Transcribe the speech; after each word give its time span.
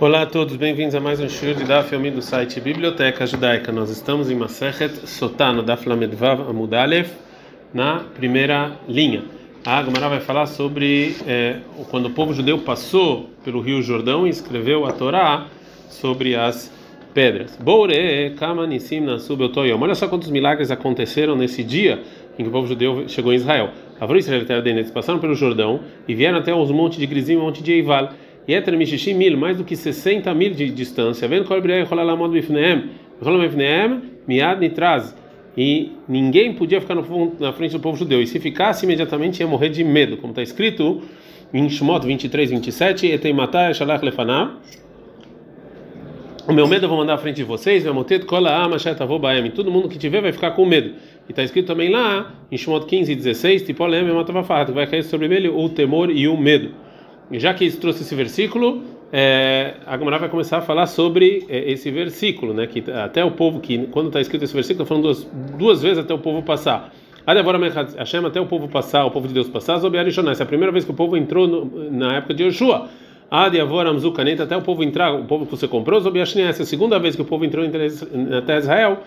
Olá 0.00 0.22
a 0.22 0.26
todos, 0.26 0.56
bem-vindos 0.56 0.94
a 0.94 1.00
mais 1.00 1.20
um 1.20 1.28
show 1.28 1.52
de 1.52 1.62
Daf 1.62 1.94
Yomi 1.94 2.10
do 2.10 2.22
site 2.22 2.58
Biblioteca 2.58 3.26
Judaica. 3.26 3.70
Nós 3.70 3.90
estamos 3.90 4.30
em 4.30 4.34
Masechet 4.34 5.06
Sotano 5.06 5.62
da 5.62 5.76
Flamedvav 5.76 6.40
Amudalev, 6.48 7.10
na 7.74 7.98
primeira 8.14 8.78
linha. 8.88 9.24
A 9.62 9.82
Gemara 9.82 10.08
vai 10.08 10.20
falar 10.20 10.46
sobre 10.46 11.16
é, 11.26 11.58
quando 11.90 12.06
o 12.06 12.10
povo 12.12 12.32
judeu 12.32 12.60
passou 12.60 13.28
pelo 13.44 13.60
Rio 13.60 13.82
Jordão 13.82 14.26
e 14.26 14.30
escreveu 14.30 14.86
a 14.86 14.92
Torá 14.92 15.48
sobre 15.90 16.34
as 16.34 16.72
pedras. 17.12 17.58
Boure 17.60 18.34
Kama 18.38 18.66
Nissim 18.66 19.04
Olha 19.06 19.94
só 19.94 20.08
quantos 20.08 20.30
milagres 20.30 20.70
aconteceram 20.70 21.36
nesse 21.36 21.62
dia 21.62 22.02
em 22.38 22.42
que 22.42 22.48
o 22.48 22.52
povo 22.52 22.66
judeu 22.66 23.06
chegou 23.06 23.34
em 23.34 23.36
Israel. 23.36 23.68
Avro 24.00 24.16
Israel 24.16 24.46
eles 24.64 24.90
passaram 24.90 25.18
pelo 25.18 25.34
Jordão 25.34 25.80
e 26.08 26.14
vieram 26.14 26.38
até 26.38 26.54
os 26.54 26.70
montes 26.70 26.98
de 26.98 27.04
Grizim 27.04 27.34
e 27.34 27.36
monte 27.36 27.62
de 27.62 27.72
Eival. 27.72 28.14
Yeter 28.48 28.76
Mishishi 28.76 29.14
mil, 29.14 29.36
mais 29.36 29.56
do 29.56 29.64
que 29.64 29.76
60 29.76 30.32
mil 30.34 30.52
de 30.52 30.70
distância. 30.70 31.26
Vendo 31.28 31.44
qual 31.44 31.58
é 31.58 31.60
o 31.60 32.28
Bifneem, 32.28 32.90
Bifneem, 33.20 34.02
Miad 34.26 34.60
Nitraz. 34.60 35.14
E 35.56 35.92
ninguém 36.08 36.54
podia 36.54 36.80
ficar 36.80 36.94
na 36.94 37.52
frente 37.52 37.72
do 37.72 37.80
povo 37.80 37.96
judeu. 37.96 38.22
E 38.22 38.26
se 38.26 38.38
ficasse, 38.38 38.84
imediatamente 38.84 39.40
ia 39.40 39.46
morrer 39.46 39.68
de 39.68 39.82
medo. 39.84 40.16
Como 40.16 40.30
está 40.30 40.42
escrito 40.42 41.02
em 41.52 41.68
Shmot 41.68 42.06
23, 42.06 42.50
27, 42.50 43.06
Etei 43.08 43.32
matar 43.32 43.74
Shalach 43.74 44.04
Lefanav. 44.04 44.52
O 46.48 46.52
meu 46.52 46.66
medo 46.66 46.86
eu 46.86 46.88
vou 46.88 46.98
mandar 46.98 47.14
à 47.14 47.18
frente 47.18 47.36
de 47.36 47.44
vocês, 47.44 47.84
todo 49.50 49.70
mundo 49.70 49.88
que 49.88 49.98
tiver 49.98 50.20
vai 50.20 50.32
ficar 50.32 50.52
com 50.52 50.64
medo. 50.64 50.94
E 51.28 51.32
está 51.32 51.44
escrito 51.44 51.66
também 51.66 51.90
lá, 51.90 52.32
em 52.50 52.56
Shmot 52.56 52.86
15 52.86 53.12
e 53.12 53.14
16, 53.14 53.62
tipo, 53.62 53.84
vai 54.72 54.86
cair 54.86 55.04
sobre 55.04 55.32
ele 55.32 55.48
o 55.48 55.68
temor 55.68 56.10
e 56.10 56.26
o 56.26 56.36
medo. 56.36 56.70
E 57.30 57.38
já 57.38 57.54
que 57.54 57.70
trouxe 57.72 58.02
esse 58.02 58.14
versículo, 58.14 58.82
é, 59.12 59.74
a 59.86 59.96
Gemara 59.96 60.18
vai 60.18 60.28
começar 60.28 60.58
a 60.58 60.62
falar 60.62 60.86
sobre 60.86 61.44
é, 61.48 61.70
esse 61.70 61.90
versículo, 61.90 62.54
né? 62.54 62.66
Que 62.66 62.90
até 62.90 63.24
o 63.24 63.30
povo 63.32 63.60
que 63.60 63.86
quando 63.88 64.08
está 64.08 64.20
escrito 64.20 64.44
esse 64.44 64.54
versículo, 64.54 64.82
está 64.82 64.88
falando 64.88 65.04
duas, 65.04 65.24
duas 65.58 65.82
vezes 65.82 65.98
até 65.98 66.14
o 66.14 66.18
povo 66.18 66.42
passar. 66.42 66.92
Hashem 67.96 68.24
até 68.24 68.40
o 68.40 68.46
povo 68.46 68.68
passar, 68.68 69.04
o 69.04 69.10
povo 69.10 69.28
de 69.28 69.34
Deus 69.34 69.48
passar, 69.48 69.76
Essa 69.76 70.42
é 70.42 70.42
a 70.42 70.46
primeira 70.46 70.72
vez 70.72 70.84
que 70.84 70.90
o 70.90 70.94
povo 70.94 71.16
entrou 71.16 71.46
no, 71.46 71.90
na 71.90 72.16
época 72.16 72.34
de 72.34 72.44
Yoshua. 72.44 72.88
até 73.30 74.56
o 74.56 74.62
povo 74.62 74.82
entrar, 74.82 75.14
o 75.14 75.24
povo 75.24 75.44
que 75.44 75.50
você 75.50 75.68
comprou, 75.68 76.00
Essa 76.16 76.40
é 76.40 76.48
a 76.48 76.52
segunda 76.52 76.98
vez 76.98 77.14
que 77.14 77.22
o 77.22 77.24
povo 77.24 77.44
entrou 77.44 77.64
na 77.64 78.42
terra 78.42 78.58
de 78.58 78.64
Israel, 78.64 79.00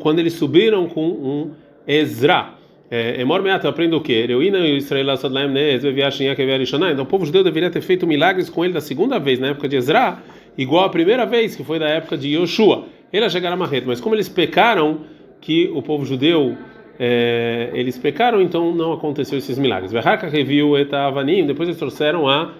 quando 0.00 0.18
eles 0.18 0.34
subiram 0.34 0.86
com 0.88 1.06
um 1.06 1.50
Ezra. 1.86 2.59
Emor 2.90 3.40
Meat, 3.40 3.62
eu 3.62 3.70
aprendo 3.70 3.96
o 3.96 4.00
quê? 4.00 4.26
Reuína 4.26 4.58
e 4.58 4.78
Israel 4.78 5.16
Sadlaim 5.16 5.48
Neez, 5.48 5.84
Veviashinha, 5.84 6.34
Keviarishanai. 6.34 6.92
Então 6.92 7.04
o 7.04 7.06
povo 7.06 7.24
judeu 7.24 7.44
deveria 7.44 7.70
ter 7.70 7.80
feito 7.80 8.04
milagres 8.04 8.50
com 8.50 8.64
ele 8.64 8.74
da 8.74 8.80
segunda 8.80 9.18
vez, 9.18 9.38
na 9.38 9.48
época 9.48 9.68
de 9.68 9.76
Ezra, 9.76 10.18
igual 10.58 10.84
a 10.84 10.88
primeira 10.88 11.24
vez, 11.24 11.54
que 11.54 11.62
foi 11.62 11.78
da 11.78 11.88
época 11.88 12.18
de 12.18 12.30
Yoshua. 12.30 12.86
Ele 13.12 13.24
ia 13.24 13.30
chegar 13.30 13.52
a 13.52 13.56
Marreta, 13.56 13.86
mas 13.86 14.00
como 14.00 14.16
eles 14.16 14.28
pecaram, 14.28 15.02
que 15.40 15.70
o 15.72 15.80
povo 15.82 16.04
judeu 16.04 16.56
é, 16.98 17.70
eles 17.72 17.96
pecaram, 17.96 18.42
então 18.42 18.74
não 18.74 18.92
aconteceu 18.92 19.38
esses 19.38 19.58
milagres. 19.58 19.92
Verraca 19.92 20.28
reviu 20.28 20.76
Etavanim, 20.76 21.46
depois 21.46 21.68
eles 21.68 21.78
trouxeram 21.78 22.28
a 22.28 22.52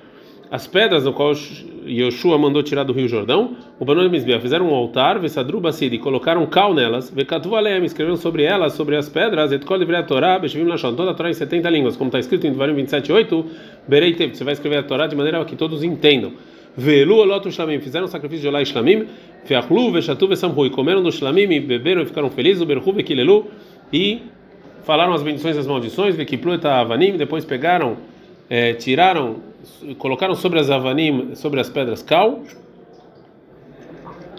as 0.51 0.67
pedras 0.67 1.05
no 1.05 1.13
qual 1.13 1.33
Yoshua 1.87 2.37
mandou 2.37 2.61
tirar 2.61 2.83
do 2.83 2.93
Rio 2.93 3.07
Jordão, 3.07 3.57
o 3.79 3.85
Banon 3.85 4.09
Mizbeah 4.09 4.41
fizeram 4.41 4.69
um 4.69 4.75
altar, 4.75 5.19
Vesadru 5.21 5.61
Basidi, 5.61 5.97
colocaram 5.97 6.45
cal 6.47 6.75
nelas, 6.75 7.09
Vekatu 7.09 7.55
Alem, 7.55 7.85
escreveram 7.85 8.17
sobre 8.17 8.43
elas, 8.43 8.73
sobre 8.73 8.97
as 8.97 9.09
pedras, 9.09 9.53
Etkol 9.53 9.77
Livre 9.77 10.03
Torá, 10.03 10.39
Beshvim 10.41 10.65
Lashon, 10.65 10.95
toda 10.95 11.13
a 11.13 11.15
Torá 11.15 11.31
em 11.31 11.35
70 11.35 11.71
línguas, 11.71 11.97
como 11.97 12.09
está 12.09 12.19
escrito 12.19 12.49
em 12.49 12.51
Devarim 12.51 12.75
27.8, 12.75 13.45
Berei 13.87 14.13
Tev, 14.15 14.35
você 14.35 14.43
vai 14.43 14.55
escrever 14.55 14.79
a 14.79 14.83
Torá 14.83 15.07
de 15.07 15.15
maneira 15.15 15.45
que 15.45 15.55
todos 15.55 15.85
entendam. 15.85 16.33
Velu 16.77 17.19
Olotu 17.19 17.51
Shlamim, 17.53 17.79
fizeram 17.79 18.09
sacrifício 18.09 18.43
de 18.43 18.49
Olá 18.49 18.61
e 18.61 18.67
Shlamim, 18.67 19.07
Feachlu, 19.45 19.93
Veshatu 19.93 20.27
Vesamru, 20.27 20.67
e 20.67 20.71
comeram 20.71 21.01
do 21.01 21.13
Shlamim, 21.13 21.53
e 21.53 21.61
beberam 21.61 22.03
e 22.03 22.07
ficaram 22.07 22.29
felizes, 22.29 22.65
Berhu 22.65 22.93
Vekilelu, 22.93 23.47
e 23.93 24.23
falaram 24.83 25.13
as 25.13 25.23
bendições 25.23 25.55
e 25.55 25.61
as 25.61 25.67
maldições, 25.67 26.17
Vekiplu 26.17 26.55
et 26.55 26.65
Avanim, 26.65 27.17
depois 27.17 27.45
pegaram, 27.45 27.97
é, 28.49 28.73
tiraram 28.73 29.50
colocaram 29.99 30.35
sobre 30.35 30.59
as 30.59 30.71
avanim, 30.71 31.35
sobre 31.35 31.61
as 31.61 31.69
pedras 31.69 32.03
cal. 32.03 32.43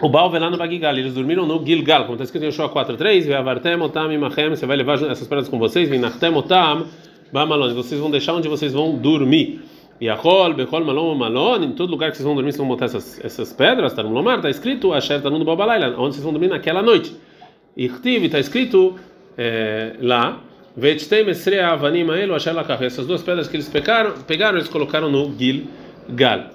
O 0.02 0.08
Baal 0.08 0.30
lá 0.32 0.50
no 0.50 0.56
Bagigal, 0.56 0.96
eles 0.96 1.14
dormiram 1.14 1.46
no 1.46 1.64
Gilgal, 1.64 2.02
como 2.02 2.14
está 2.14 2.24
escrito 2.24 2.42
em 2.42 2.48
Yoshua 2.48 2.68
4:3, 2.68 3.24
Ve'avartem 3.24 3.80
otam 3.80 4.12
imachem, 4.12 4.50
você 4.50 4.66
vai 4.66 4.76
levar 4.76 5.00
essas 5.02 5.28
pedras 5.28 5.48
com 5.48 5.58
vocês, 5.60 5.88
Vinachtem 5.88 6.34
otam 6.34 6.86
ba'malon, 7.32 7.72
vocês 7.74 8.00
vão 8.00 8.10
deixar 8.10 8.34
onde 8.34 8.48
vocês 8.48 8.72
vão 8.72 8.96
dormir. 8.96 9.60
E 10.00 10.08
Achol, 10.08 10.54
Bechol, 10.54 10.84
Malon, 10.84 11.14
Malon, 11.14 11.62
em 11.62 11.72
todo 11.72 11.90
lugar 11.90 12.10
que 12.10 12.16
vocês 12.16 12.26
vão 12.26 12.34
dormir, 12.34 12.50
vocês 12.50 12.58
vão 12.58 12.66
botar 12.66 12.86
essas, 12.86 13.24
essas 13.24 13.52
pedras, 13.52 13.92
está 13.92 14.02
no 14.02 14.12
Lomar, 14.12 14.38
está 14.38 14.50
escrito, 14.50 14.92
Asher 14.92 15.18
está 15.18 15.30
no 15.30 15.44
Babalayla, 15.44 15.94
onde 15.96 16.14
vocês 16.14 16.24
vão 16.24 16.32
dormir 16.32 16.48
naquela 16.48 16.82
noite. 16.82 17.14
E 17.76 17.86
está 17.86 18.40
escrito 18.40 18.96
é, 19.38 19.94
lá, 20.00 20.40
essas 22.86 23.06
duas 23.06 23.22
pedras 23.22 23.46
que 23.46 23.56
eles 23.56 23.68
pegaram, 23.68 24.12
pegaram 24.26 24.56
eles 24.58 24.68
colocaram 24.68 25.10
no 25.10 25.34
Gilgal. 25.38 26.50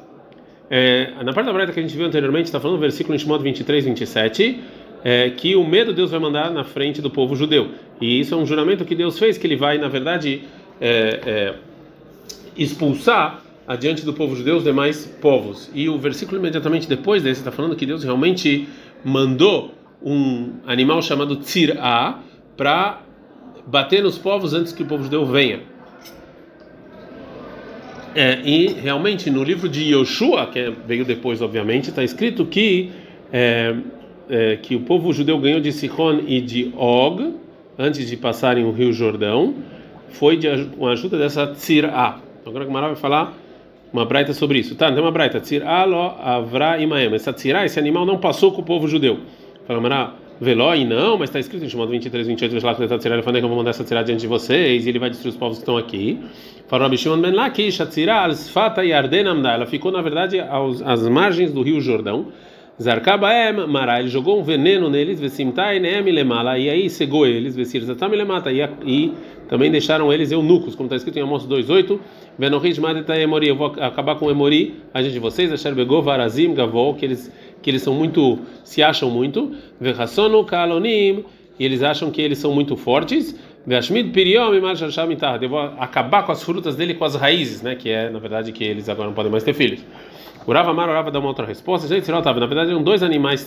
É, 0.70 1.14
na 1.24 1.32
parte 1.34 1.46
da 1.46 1.54
breta 1.54 1.72
que 1.72 1.80
a 1.80 1.84
gente 1.84 1.96
viu 1.96 2.06
anteriormente, 2.06 2.46
está 2.46 2.60
falando 2.60 2.76
no 2.76 2.82
versículo 2.82 3.16
em 3.16 3.20
Shimon 3.20 3.40
23, 3.40 3.86
27, 3.86 4.60
é, 5.04 5.30
que 5.30 5.56
o 5.56 5.66
medo 5.66 5.94
Deus 5.94 6.12
vai 6.12 6.20
mandar 6.20 6.52
na 6.52 6.64
frente 6.64 7.02
do 7.02 7.10
povo 7.10 7.36
judeu. 7.36 7.72
E 8.02 8.20
isso 8.20 8.34
é 8.34 8.38
um 8.38 8.46
juramento 8.46 8.84
que 8.84 8.96
Deus 8.96 9.18
fez, 9.20 9.38
que 9.38 9.46
ele 9.46 9.56
vai, 9.56 9.78
na 9.78 9.88
verdade, 9.88 10.42
é, 10.82 11.20
é 11.26 11.54
expulsar 12.58 13.44
adiante 13.68 14.04
do 14.04 14.14
povo 14.14 14.36
judeu 14.36 14.58
os 14.58 14.64
demais 14.64 15.06
povos. 15.22 15.70
E 15.74 15.88
o 15.88 15.98
versículo 15.98 16.40
imediatamente 16.40 16.88
depois 16.88 17.22
desse 17.22 17.42
está 17.42 17.52
falando 17.52 17.76
que 17.76 17.86
Deus 17.86 18.04
realmente 18.04 18.68
mandou 19.04 19.74
um 20.02 20.56
animal 20.66 21.02
chamado 21.02 21.36
Tzir'a 21.38 22.20
para 22.56 23.02
bater 23.68 24.02
nos 24.02 24.18
povos 24.18 24.54
antes 24.54 24.72
que 24.72 24.82
o 24.82 24.86
povo 24.86 25.04
judeu 25.04 25.26
venha. 25.26 25.60
É, 28.16 28.40
e 28.44 28.68
realmente 28.70 29.30
no 29.30 29.44
livro 29.44 29.70
de 29.70 29.94
Yoshua, 29.94 30.48
que 30.48 30.58
é, 30.58 30.72
veio 30.72 31.06
depois, 31.06 31.42
obviamente, 31.42 31.90
está 31.90 32.04
escrito 32.04 32.46
que 32.46 32.90
é, 33.32 33.76
é, 34.30 34.56
que 34.56 34.76
o 34.76 34.80
povo 34.80 35.14
judeu 35.14 35.38
ganhou 35.38 35.60
de 35.60 35.72
Sihon 35.72 36.22
e 36.26 36.42
de 36.42 36.74
Og 36.76 37.36
antes 37.78 38.10
de 38.10 38.18
passarem 38.18 38.64
o 38.64 38.72
Rio 38.72 38.92
Jordão, 38.92 39.54
foi 40.10 40.38
de, 40.38 40.66
com 40.78 40.88
a 40.88 40.94
ajuda 40.94 41.18
dessa 41.18 41.46
Tzir'a. 41.48 42.20
Então, 42.42 42.50
agora 42.50 42.64
a 42.64 42.68
Gemara 42.68 42.88
vai 42.88 42.96
falar 42.96 43.38
uma 43.94 44.04
braita 44.04 44.34
sobre 44.34 44.60
isso. 44.60 44.76
Tá, 44.76 44.92
tem 44.92 45.00
uma 45.00 45.12
braita. 45.12 45.40
Tzir'a 45.40 45.86
lo 45.86 46.02
avra 46.02 46.80
imaem. 46.80 47.14
Essa 47.14 47.32
Tzir'a, 47.32 47.66
esse 47.66 47.78
animal 47.78 48.06
não 48.06 48.18
passou 48.18 48.52
com 48.52 48.62
o 48.62 48.66
povo 48.66 48.88
judeu. 48.88 49.20
Fala, 49.68 49.80
Gemara, 49.80 50.14
Velói, 50.40 50.86
não, 50.86 51.18
mas 51.18 51.30
está 51.30 51.40
escrito 51.40 51.66
em 51.66 51.70
Shimon 51.70 51.88
23, 51.88 52.28
28, 52.28 52.64
lá 52.64 52.76
que 52.76 52.84
eu 52.84 53.42
vou 53.48 53.58
mandar 53.58 53.72
essa 53.72 53.84
tirada 53.84 54.06
diante 54.06 54.22
de 54.22 54.28
vocês 54.28 54.86
e 54.86 54.90
ele 54.90 55.00
vai 55.00 55.10
destruir 55.10 55.32
os 55.32 55.38
povos 55.38 55.58
que 55.58 55.64
estão 55.64 55.78
aqui. 55.78 56.20
Falou 56.68 56.84
Rabi 56.84 56.98
Shimon 56.98 57.20
ben 57.20 57.32
Lakish, 57.32 57.82
a 57.82 58.24
al-Sfata 58.24 58.86
e 58.86 58.94
Ardenamda. 58.94 59.50
Ela 59.50 59.66
ficou, 59.66 59.92
na 59.92 60.02
verdade, 60.02 60.40
aos, 60.40 60.82
às 60.84 61.08
margens 61.08 61.52
do 61.52 61.64
rio 61.64 61.82
Jordão. 61.82 62.28
Zarkabaem, 62.80 63.66
Mara, 63.68 64.00
ele 64.00 64.10
jogou 64.10 64.40
um 64.40 64.44
veneno 64.44 64.88
neles, 64.88 65.20
Vesimtai, 65.20 65.80
Neem, 65.80 66.12
Lemala, 66.12 66.60
e 66.60 66.70
aí 66.70 66.88
cegou 66.92 67.26
eles, 67.26 67.56
Vesir, 67.56 67.82
Zatam, 67.82 68.10
Lemata, 68.10 68.52
e, 68.52 69.14
também 69.50 69.72
deixaram 69.72 70.14
eles 70.14 70.32
eunucos, 70.32 70.76
como 70.76 70.86
está 70.86 70.96
escrito 70.96 71.18
em 71.18 71.24
Amos 71.24 71.48
2.8, 71.48 72.00
Venohish, 72.38 72.80
Madeta, 72.80 73.20
Emori, 73.20 73.48
eu 73.48 73.56
vou 73.56 73.68
acabar 73.68 74.16
com 74.16 74.30
Emori, 74.30 74.76
a 74.94 75.02
gente 75.02 75.14
de 75.14 75.20
vocês, 75.20 75.52
Asher 75.52 75.74
Varazim, 76.04 76.54
Gavol, 76.54 76.94
que 76.94 77.06
eles 77.06 77.32
que 77.68 77.72
eles 77.72 77.82
são 77.82 77.94
muito, 77.94 78.40
se 78.64 78.82
acham 78.82 79.10
muito, 79.10 79.52
e 81.60 81.66
eles 81.66 81.84
acham 81.84 82.10
que 82.10 82.22
eles 82.22 82.38
são 82.38 82.54
muito 82.54 82.78
fortes, 82.78 83.38
Vashmid 83.66 84.14
Eu 85.42 85.50
vou 85.50 85.60
acabar 85.60 86.26
com 86.26 86.32
as 86.32 86.42
frutas 86.42 86.78
dele 86.78 86.94
com 86.94 87.04
as 87.04 87.16
raízes, 87.16 87.62
né? 87.62 87.76
Que 87.76 87.90
é, 87.90 88.10
na 88.10 88.20
verdade, 88.20 88.54
que 88.54 88.64
eles 88.64 88.88
agora 88.88 89.10
não 89.10 89.14
podem 89.14 89.30
mais 89.30 89.44
ter 89.44 89.54
filhos. 89.54 89.84
Urava 90.48 90.74
Mar, 90.74 91.12
dá 91.12 91.20
uma 91.20 91.28
outra 91.28 91.46
resposta. 91.46 91.90
Gente, 91.90 92.10
na 92.10 92.22
verdade, 92.22 92.72
eram 92.72 92.82
dois 92.82 93.04
animais. 93.04 93.46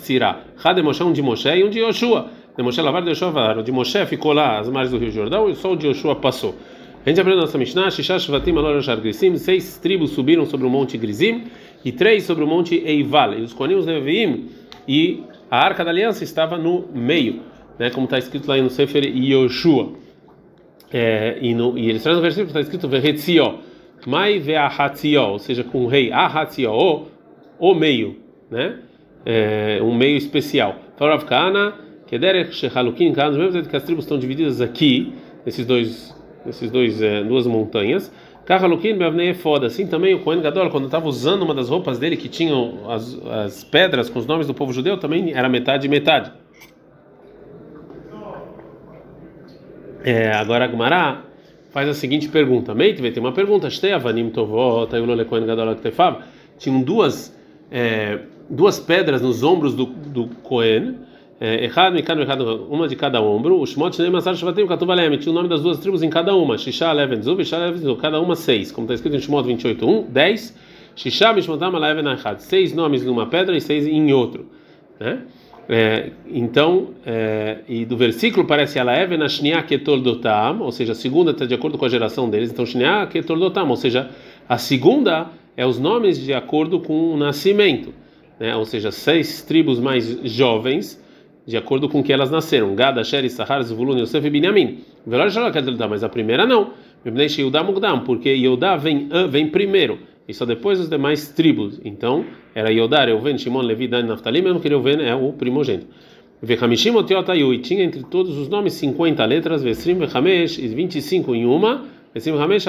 Hade 0.62 0.82
Moshe, 0.82 1.02
um 1.02 1.14
de 1.14 1.22
Moshe 1.22 1.48
e 1.48 1.64
um 1.64 1.70
de 1.70 1.78
Yoshua. 1.78 2.28
De 2.54 2.62
Moshe 2.62 2.82
lavar, 2.82 3.00
de 3.00 3.08
Yoshua 3.08 3.58
O 3.58 3.62
de 3.62 3.72
Moshe 3.72 4.04
ficou 4.04 4.34
lá 4.34 4.58
às 4.58 4.68
margens 4.68 4.90
do 4.90 4.98
Rio 4.98 5.10
Jordão 5.10 5.48
e 5.48 5.56
só 5.56 5.72
o 5.72 5.76
de 5.76 5.86
Yoshua 5.86 6.14
passou. 6.14 6.54
A 7.04 7.08
gente 7.08 7.22
na 7.22 7.34
nossa 7.34 7.56
Mishnah, 7.56 7.90
Shishash 7.90 8.26
Vatim 8.26 8.54
Alorashar 8.54 9.00
Grisim, 9.00 9.34
seis 9.36 9.78
tribos 9.78 10.10
subiram 10.10 10.44
sobre 10.44 10.66
o 10.66 10.70
monte 10.70 10.98
Grizim 10.98 11.44
e 11.82 11.90
três 11.90 12.24
sobre 12.24 12.44
o 12.44 12.46
monte 12.46 12.74
Eival. 12.74 13.32
E 13.32 13.40
os 13.40 13.54
Konim, 13.54 13.82
Neviim 13.82 14.50
e 14.86 15.22
a 15.50 15.64
Arca 15.64 15.82
da 15.82 15.90
Aliança 15.90 16.22
estava 16.24 16.58
no 16.58 16.88
meio, 16.92 17.40
né, 17.78 17.88
como 17.88 18.04
está 18.04 18.18
escrito 18.18 18.46
lá 18.46 18.58
no 18.58 18.68
Sefer 18.68 19.02
Yoshua. 19.04 19.94
É, 20.92 21.38
e, 21.40 21.54
no, 21.54 21.78
e 21.78 21.88
eles 21.88 22.02
trazem 22.02 22.16
no 22.16 22.22
versículo 22.22 22.48
está 22.48 22.60
escrito 22.60 22.86
Vehetzio, 22.86 23.60
Mai 24.06 24.38
Veahatzio, 24.38 25.22
ou 25.22 25.38
seja, 25.38 25.64
com 25.64 25.84
o 25.84 25.86
rei 25.86 26.12
Ahatzio, 26.12 26.70
o, 26.70 27.06
o 27.58 27.74
meio, 27.74 28.16
né? 28.50 28.78
É, 29.24 29.78
um 29.82 29.94
meio 29.94 30.18
especial. 30.18 30.76
Farav 30.98 31.24
Kana, 31.24 31.74
Kederech 32.06 32.54
Shehalukin 32.54 33.14
Kana, 33.14 33.38
mesmo 33.38 33.62
que 33.62 33.76
as 33.76 33.84
tribos 33.84 34.04
estão 34.04 34.18
divididas 34.18 34.60
aqui, 34.60 35.14
nesses 35.46 35.64
dois, 35.64 36.14
nesses 36.44 36.70
dois, 36.70 37.00
é, 37.02 37.22
duas 37.22 37.46
montanhas. 37.46 38.12
Kahalukin 38.44 38.96
Bevnei 38.96 39.34
foda. 39.34 39.66
Assim 39.66 39.86
também 39.86 40.14
o 40.14 40.20
Kohen 40.20 40.40
Gadol, 40.40 40.70
quando 40.70 40.86
estava 40.86 41.06
usando 41.06 41.42
uma 41.42 41.54
das 41.54 41.68
roupas 41.68 41.98
dele 41.98 42.16
que 42.16 42.28
tinham 42.28 42.90
as, 42.90 43.18
as 43.26 43.64
pedras 43.64 44.10
com 44.10 44.18
os 44.18 44.26
nomes 44.26 44.46
do 44.46 44.54
povo 44.54 44.72
judeu, 44.72 44.98
também 44.98 45.32
era 45.32 45.48
metade 45.48 45.86
e 45.86 45.88
metade. 45.88 46.32
É, 50.02 50.32
agora 50.32 50.64
a 50.64 50.68
Gmará 50.68 51.22
faz 51.70 51.88
a 51.88 51.94
seguinte 51.94 52.28
pergunta: 52.28 52.74
Meitve, 52.74 53.12
tem 53.12 53.22
uma 53.22 53.32
pergunta. 53.32 53.68
Tinham 56.58 56.82
duas, 56.82 57.38
é, 57.70 58.20
duas 58.48 58.80
pedras 58.80 59.22
nos 59.22 59.42
ombros 59.42 59.74
do, 59.74 59.86
do 59.86 60.28
É, 61.40 61.70
uma 62.68 62.86
de 62.86 62.94
cada 62.94 63.22
ombro. 63.22 63.58
O 63.58 63.66
Shmot 63.66 63.96
Shnei 63.96 64.10
Masar 64.10 64.36
Shvatim 64.36 64.66
Katuvalem. 64.66 65.16
Tinha 65.16 65.32
o 65.32 65.34
nome 65.34 65.48
das 65.48 65.62
duas 65.62 65.78
tribos 65.78 66.02
em 66.02 66.10
cada 66.10 66.34
uma. 66.34 66.58
Shisha 66.58 66.92
Leven 66.92 67.22
Zu, 67.22 67.34
Shisha 67.38 67.56
Leven 67.56 67.78
Zu. 67.78 67.96
Cada 67.96 68.20
uma 68.20 68.36
seis. 68.36 68.70
Como 68.70 68.84
está 68.84 68.94
escrito 68.94 69.16
em 69.16 69.20
Shmot 69.20 69.46
28, 69.46 69.88
1, 69.88 70.02
10. 70.10 70.56
Shisha 70.94 71.32
Mishmotam 71.32 71.70
Leven 71.70 72.06
Achad. 72.08 72.40
Seis 72.40 72.74
nomes 72.74 73.02
numa 73.02 73.24
pedra 73.24 73.56
e 73.56 73.60
seis 73.60 73.86
em 73.86 74.12
outro. 74.12 74.44
Né? 74.98 75.22
É, 75.66 76.10
então, 76.26 76.88
é, 77.06 77.60
e 77.66 77.86
do 77.86 77.96
versículo 77.96 78.46
parece 78.46 78.78
Alaeven 78.78 79.22
Ashnia 79.22 79.62
Ketoldotam, 79.62 80.60
ou 80.60 80.72
seja, 80.72 80.92
a 80.92 80.94
segunda 80.96 81.30
está 81.30 81.46
de 81.46 81.54
acordo 81.54 81.78
com 81.78 81.84
a 81.84 81.88
geração 81.88 82.28
deles. 82.28 82.50
Então, 82.50 82.66
Shnia 82.66 83.06
Ketoldotam, 83.06 83.68
ou 83.68 83.76
seja, 83.76 84.10
a 84.48 84.58
segunda 84.58 85.28
é 85.56 85.64
os 85.64 85.78
nomes 85.78 86.18
de 86.18 86.34
acordo 86.34 86.80
com 86.80 87.14
o 87.14 87.16
nascimento. 87.16 87.94
Né? 88.38 88.54
Ou 88.56 88.64
seja, 88.66 88.90
seis 88.90 89.42
tribos 89.42 89.78
mais 89.78 90.06
jovens 90.24 91.00
de 91.46 91.56
acordo 91.56 91.88
com 91.88 92.02
que 92.02 92.12
elas 92.12 92.30
nasceram. 92.30 92.74
Gada, 92.74 93.02
Sher, 93.02 93.28
Sahar, 93.30 93.62
Zvulun, 93.62 93.98
Yosef 93.98 94.26
e 94.26 94.30
Binyamin. 94.30 94.78
Mas 95.06 96.04
a 96.04 96.08
primeira 96.08 96.46
não. 96.46 96.72
Porque 98.04 98.30
Yodá 98.30 98.76
vem, 98.76 99.08
vem 99.30 99.48
primeiro 99.48 99.98
e 100.30 100.34
só 100.34 100.44
depois 100.44 100.78
os 100.78 100.88
demais 100.88 101.28
tribos. 101.28 101.80
Então, 101.84 102.24
era 102.54 102.70
Yodá, 102.70 103.04
Reuven, 103.04 103.36
Shimon, 103.36 103.62
Levi, 103.62 103.88
Dan, 103.88 104.04
Naftali, 104.04 104.40
mesmo 104.40 104.60
que 104.60 104.68
Reuven 104.68 105.02
é 105.02 105.14
o 105.14 105.32
primogênito. 105.32 105.86
Vechamishim 106.40 106.94
Otiotayu, 106.94 107.52
e 107.52 107.58
tinha 107.58 107.82
entre 107.82 108.04
todos 108.04 108.38
os 108.38 108.48
nomes 108.48 108.74
50 108.74 109.24
letras, 109.24 109.62
Vesrim, 109.62 109.98
Vechamesh, 109.98 110.58
e 110.58 110.68
25 110.68 111.34
em 111.34 111.46
uma, 111.46 111.84
Vesrim, 112.14 112.32
Vechamesh, 112.32 112.66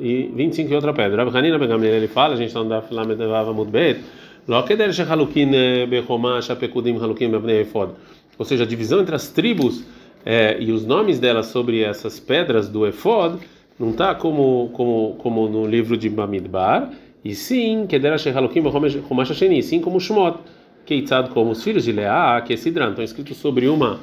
e 0.00 0.30
25 0.34 0.72
em 0.72 0.74
outra 0.74 0.94
pedra. 0.94 1.22
Rav 1.22 1.36
Hanina, 1.36 1.56
ele 1.86 2.08
fala, 2.08 2.34
a 2.34 2.36
gente 2.38 2.54
não 2.54 2.66
dá 2.66 2.80
Filamedavava 2.80 3.52
Mudbet, 3.52 4.00
Ou 8.36 8.44
seja, 8.44 8.64
a 8.64 8.66
divisão 8.66 9.00
entre 9.00 9.14
as 9.14 9.28
tribos 9.28 9.84
é, 10.24 10.56
e 10.60 10.72
os 10.72 10.84
nomes 10.84 11.18
delas 11.18 11.46
sobre 11.46 11.82
essas 11.82 12.18
pedras 12.18 12.68
do 12.68 12.86
Efod, 12.86 13.38
não 13.78 13.90
está 13.90 14.14
como, 14.14 14.70
como, 14.72 15.16
como 15.18 15.48
no 15.48 15.66
livro 15.66 15.96
de 15.96 16.08
Bamidbar, 16.08 16.92
e 17.24 17.34
sim, 17.34 17.86
Kedera 17.86 18.18
Shehalokim 18.18 18.60
Romash 18.60 19.30
Hasheni, 19.30 19.62
sim 19.62 19.80
como 19.80 19.98
Shmot, 19.98 20.38
Keitzad 20.84 21.30
como 21.30 21.50
os 21.50 21.62
filhos 21.62 21.84
de 21.84 21.92
Leá, 21.92 22.40
que 22.42 22.52
é 22.52 22.56
Sidran, 22.56 22.90
estão 22.90 23.04
escritos 23.04 23.38
sobre 23.38 23.66
uma 23.68 23.98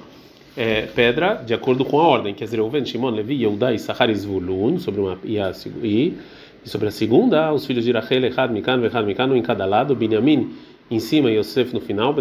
é, 0.58 0.84
pedra 0.88 1.36
de 1.36 1.54
acordo 1.54 1.86
com 1.86 2.00
a 2.00 2.04
ordem, 2.04 2.34
quer 2.34 2.46
dizer, 2.46 2.58
Reuven, 2.58 2.86
Shimon, 2.86 3.12
Levi, 3.12 3.44
Yehuda 3.44 3.74
e 3.74 3.80
Sachar 3.80 4.10
e 4.10 4.16
Zvulun, 4.16 4.80
sobre 4.80 5.02
uma, 5.02 5.20
e, 5.24 5.40
a, 5.40 5.52
e, 5.84 6.18
e 6.66 6.70
sobre 6.70 6.88
a 6.88 6.92
segunda, 6.92 7.52
os 7.54 7.66
filhos 7.66 7.84
de 7.84 7.92
Rachel, 7.92 8.26
Echad, 8.26 8.52
Mikan, 8.52 8.80
Vechad, 8.80 9.06
Mikan, 9.06 9.36
em 9.36 9.42
cada 9.42 9.66
lado, 9.66 9.96
Binyamin, 9.96 10.52
em 10.90 11.00
cima 11.00 11.32
e 11.32 11.38
Yosef 11.38 11.74
no 11.74 11.80
final, 11.80 12.14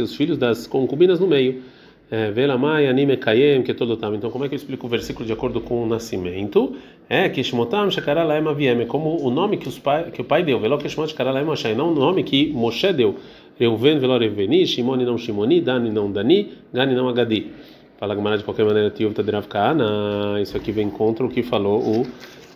os 0.00 0.16
filhos 0.16 0.38
das 0.38 0.66
concubinas 0.66 1.20
no 1.20 1.26
meio. 1.26 1.62
É, 2.10 2.30
Velamai, 2.30 2.88
Anime 2.88 3.16
Kayem, 3.16 3.62
que 3.62 3.72
todo 3.72 3.96
tam. 3.96 4.14
Então, 4.14 4.30
como 4.30 4.44
é 4.44 4.48
que 4.48 4.54
eu 4.54 4.56
explico 4.56 4.86
o 4.86 4.90
versículo 4.90 5.24
de 5.24 5.32
acordo 5.32 5.62
com 5.62 5.82
o 5.82 5.86
nascimento? 5.86 6.76
É 7.08 7.26
que 7.30 7.42
Shmotam 7.42 7.90
Shekaralaem 7.90 8.46
Aviem, 8.46 8.86
como 8.86 9.16
o 9.18 9.30
nome 9.30 9.56
que, 9.56 9.66
os 9.66 9.78
pai, 9.78 10.10
que 10.10 10.20
o 10.20 10.24
pai 10.24 10.42
deu, 10.42 10.60
Velo 10.60 10.76
Keshmot 10.76 11.08
Shekaralaem 11.08 11.50
Ashai, 11.50 11.74
não 11.74 11.90
o 11.90 11.94
nome 11.94 12.22
que 12.22 12.52
Moshe 12.52 12.92
deu. 12.92 13.16
Reuven 13.58 13.98
Velo 13.98 14.18
Reveni, 14.18 14.66
Shimoni 14.66 15.06
não 15.06 15.16
Shimoni, 15.16 15.62
Dani 15.62 15.90
não 15.90 16.12
Dani, 16.12 16.50
Gani 16.70 16.94
não 16.94 17.08
Agadi. 17.08 17.50
Fala 17.98 18.14
Gamara 18.14 18.36
de 18.36 18.44
qualquer 18.44 18.66
maneira, 18.66 18.90
Tiuv 18.90 19.14
Taderav 19.14 19.46
Kana, 19.46 20.38
isso 20.42 20.54
aqui 20.54 20.70
vem 20.70 20.90
contra 20.90 21.24
o 21.24 21.30
que 21.30 21.42
falou 21.42 21.80
o 21.80 22.06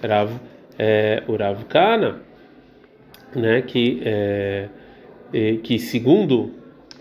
Rav, 0.06 0.30
é, 0.78 1.23
o 1.26 1.37
Rav 1.37 1.64
Kana, 1.64 2.20
né, 3.34 3.62
que. 3.62 4.00
É, 4.05 4.69
que 5.62 5.78
segundo 5.81 6.52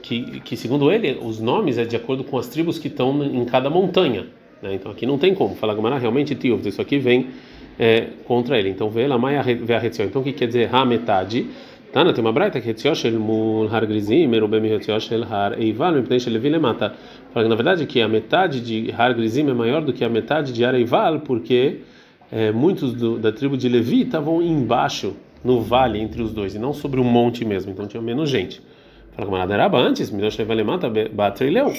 que, 0.01 0.39
que 0.42 0.57
segundo 0.57 0.92
ele 0.92 1.18
os 1.22 1.39
nomes 1.39 1.77
é 1.77 1.86
de 1.86 1.95
acordo 1.95 2.24
com 2.24 2.39
as 2.39 2.48
tribos 2.48 2.80
que 2.80 2.88
estão 2.88 3.24
em 3.24 3.45
cada 3.45 3.69
montanha 3.69 4.25
né? 4.62 4.74
então 4.74 4.92
aqui 4.92 5.06
não 5.06 5.18
tem 5.18 5.33
como. 5.33 5.56
Falar 5.56 5.75
Gamara 5.75 5.98
realmente 5.98 6.36
tio 6.36 6.60
isso 6.66 6.81
aqui 6.81 6.98
vem 6.98 7.27
é, 7.80 8.07
contra 8.25 8.57
ele. 8.57 8.69
Então 8.69 8.89
vê 8.89 9.07
lá 9.07 9.18
mais 9.18 9.45
vê 9.45 9.75
a 9.75 9.80
retzio 9.80 10.06
então 10.06 10.22
o 10.22 10.25
que 10.25 10.33
quer 10.33 10.48
dizer? 10.48 10.74
Ha 10.74 10.86
metade. 10.86 11.48
Tana 11.92 12.12
tem 12.12 12.22
uma 12.22 12.33
braita 12.33 12.60
que 12.60 12.68
retzio 12.68 12.94
shel 12.95 13.19
mul 13.19 13.68
har 13.68 13.86
grizim 13.86 14.27
merubem 14.27 14.62
retzio 14.68 15.00
shel 15.00 15.24
har 15.24 15.60
eival 15.62 15.94
mipnei 15.94 16.19
shel 16.19 16.33
levi 16.33 16.50
lemata. 16.50 16.94
Fala 17.33 17.45
que 17.45 17.50
na 17.50 17.56
verdade 17.56 17.86
que 17.86 18.01
a 18.01 18.07
metade 18.07 18.60
de 18.60 18.92
har 18.92 19.13
grizim 19.13 19.50
é 19.50 19.54
maior 19.54 19.81
do 19.81 19.94
que 19.94 20.04
a 20.04 20.10
metade 20.10 20.51
de 20.51 20.66
har 20.66 20.75
eival 20.75 21.19
porque 21.19 21.81
é, 22.31 22.51
muitos 22.51 22.94
do, 22.94 23.18
da 23.18 23.31
tribo 23.31 23.57
de 23.57 23.69
Levi 23.69 24.01
estavam 24.01 24.42
embaixo 24.42 25.16
no 25.44 25.62
vale 25.62 26.00
entre 26.00 26.22
os 26.22 26.31
dois 26.31 26.56
e 26.56 26.60
não 26.60 26.74
sobre 26.74 27.00
um 27.00 27.04
monte 27.04 27.45
mesmo, 27.45 27.72
então 27.72 27.88
tinha 27.88 28.01
menos 28.01 28.30
gente. 28.30 28.62
Fala 29.12 29.25
como 29.27 29.38
era 29.38 29.77
antes, 29.77 30.10
Midosh 30.10 30.38
Levalemata 30.38 30.92
Batrileu. 31.13 31.74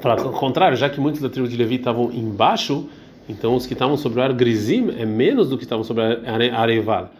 Fala 0.00 0.22
ao 0.22 0.30
contrário, 0.30 0.76
já 0.76 0.88
que 0.88 1.00
muitos 1.00 1.20
da 1.20 1.28
tribo 1.28 1.48
de 1.48 1.56
Levi 1.56 1.74
estavam 1.74 2.12
embaixo, 2.12 2.88
então 3.28 3.54
os 3.54 3.66
que 3.66 3.72
estavam 3.72 3.96
sobre 3.96 4.20
o 4.20 4.22
ar 4.22 4.32
Grizim 4.32 4.90
é 4.96 5.04
menos 5.04 5.50
do 5.50 5.58
que 5.58 5.64
estavam 5.64 5.84
sobre 5.84 6.02
a 6.02 6.60
Areval. 6.60 7.10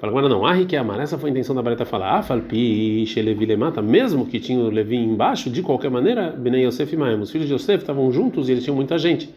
Fala 0.00 0.10
agora 0.10 0.28
não, 0.28 0.44
ah, 0.44 0.64
que 0.64 0.74
amar. 0.74 0.98
Essa 0.98 1.16
foi 1.16 1.28
a 1.28 1.30
intenção 1.30 1.54
da 1.54 1.62
Bareta 1.62 1.84
falar. 1.84 2.18
Ah, 2.18 2.22
falpi, 2.22 3.04
Lemata, 3.46 3.80
mesmo 3.80 4.26
que 4.26 4.40
tinha 4.40 4.58
o 4.58 4.68
Levi 4.68 4.96
embaixo, 4.96 5.48
de 5.48 5.62
qualquer 5.62 5.92
maneira, 5.92 6.30
Benei 6.30 6.66
Yosef 6.66 6.92
e 6.92 6.96
Maem, 6.96 7.20
os 7.20 7.30
filhos 7.30 7.46
de 7.46 7.54
Yosef 7.54 7.84
estavam 7.84 8.10
juntos 8.10 8.48
e 8.48 8.52
eles 8.52 8.64
tinham 8.64 8.74
muita 8.74 8.98
gente. 8.98 9.32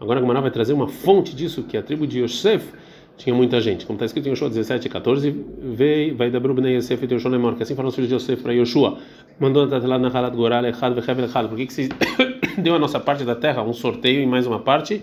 Agora 0.00 0.18
a 0.18 0.22
Gamara 0.22 0.40
vai 0.40 0.50
trazer 0.50 0.72
uma 0.72 0.88
fonte 0.88 1.34
disso, 1.34 1.62
que 1.62 1.76
a 1.76 1.82
tribo 1.82 2.06
de 2.06 2.20
Yosef 2.20 2.72
tinha 3.16 3.34
muita 3.34 3.60
gente. 3.60 3.86
Como 3.86 3.96
está 3.96 4.04
escrito 4.04 4.26
em 4.26 4.30
Yoshua 4.32 4.48
17, 4.48 4.88
14, 4.88 5.44
veio, 5.58 6.16
vai 6.16 6.30
da 6.30 6.38
Brubnei 6.38 6.76
Yosef 6.76 7.04
e 7.04 7.14
Yoshua 7.14 7.30
Lemor, 7.30 7.54
que 7.54 7.62
assim 7.62 7.74
foram 7.74 7.88
os 7.88 7.94
filhos 7.94 8.08
de 8.08 8.14
Yosef 8.14 8.42
para 8.42 8.52
Yoshua. 8.52 8.98
Mandou 9.40 9.66
lá 9.66 9.98
na 9.98 10.08
Halat 10.08 10.34
Goral, 10.34 10.66
Echad, 10.66 10.94
Vechevel, 10.94 11.24
Echad. 11.24 11.48
Por 11.48 11.56
que, 11.56 11.66
que 11.66 11.72
se 11.72 11.88
deu 12.58 12.74
a 12.74 12.78
nossa 12.78 13.00
parte 13.00 13.24
da 13.24 13.34
terra, 13.34 13.62
um 13.62 13.72
sorteio 13.72 14.20
e 14.20 14.26
mais 14.26 14.46
uma 14.46 14.60
parte? 14.60 15.02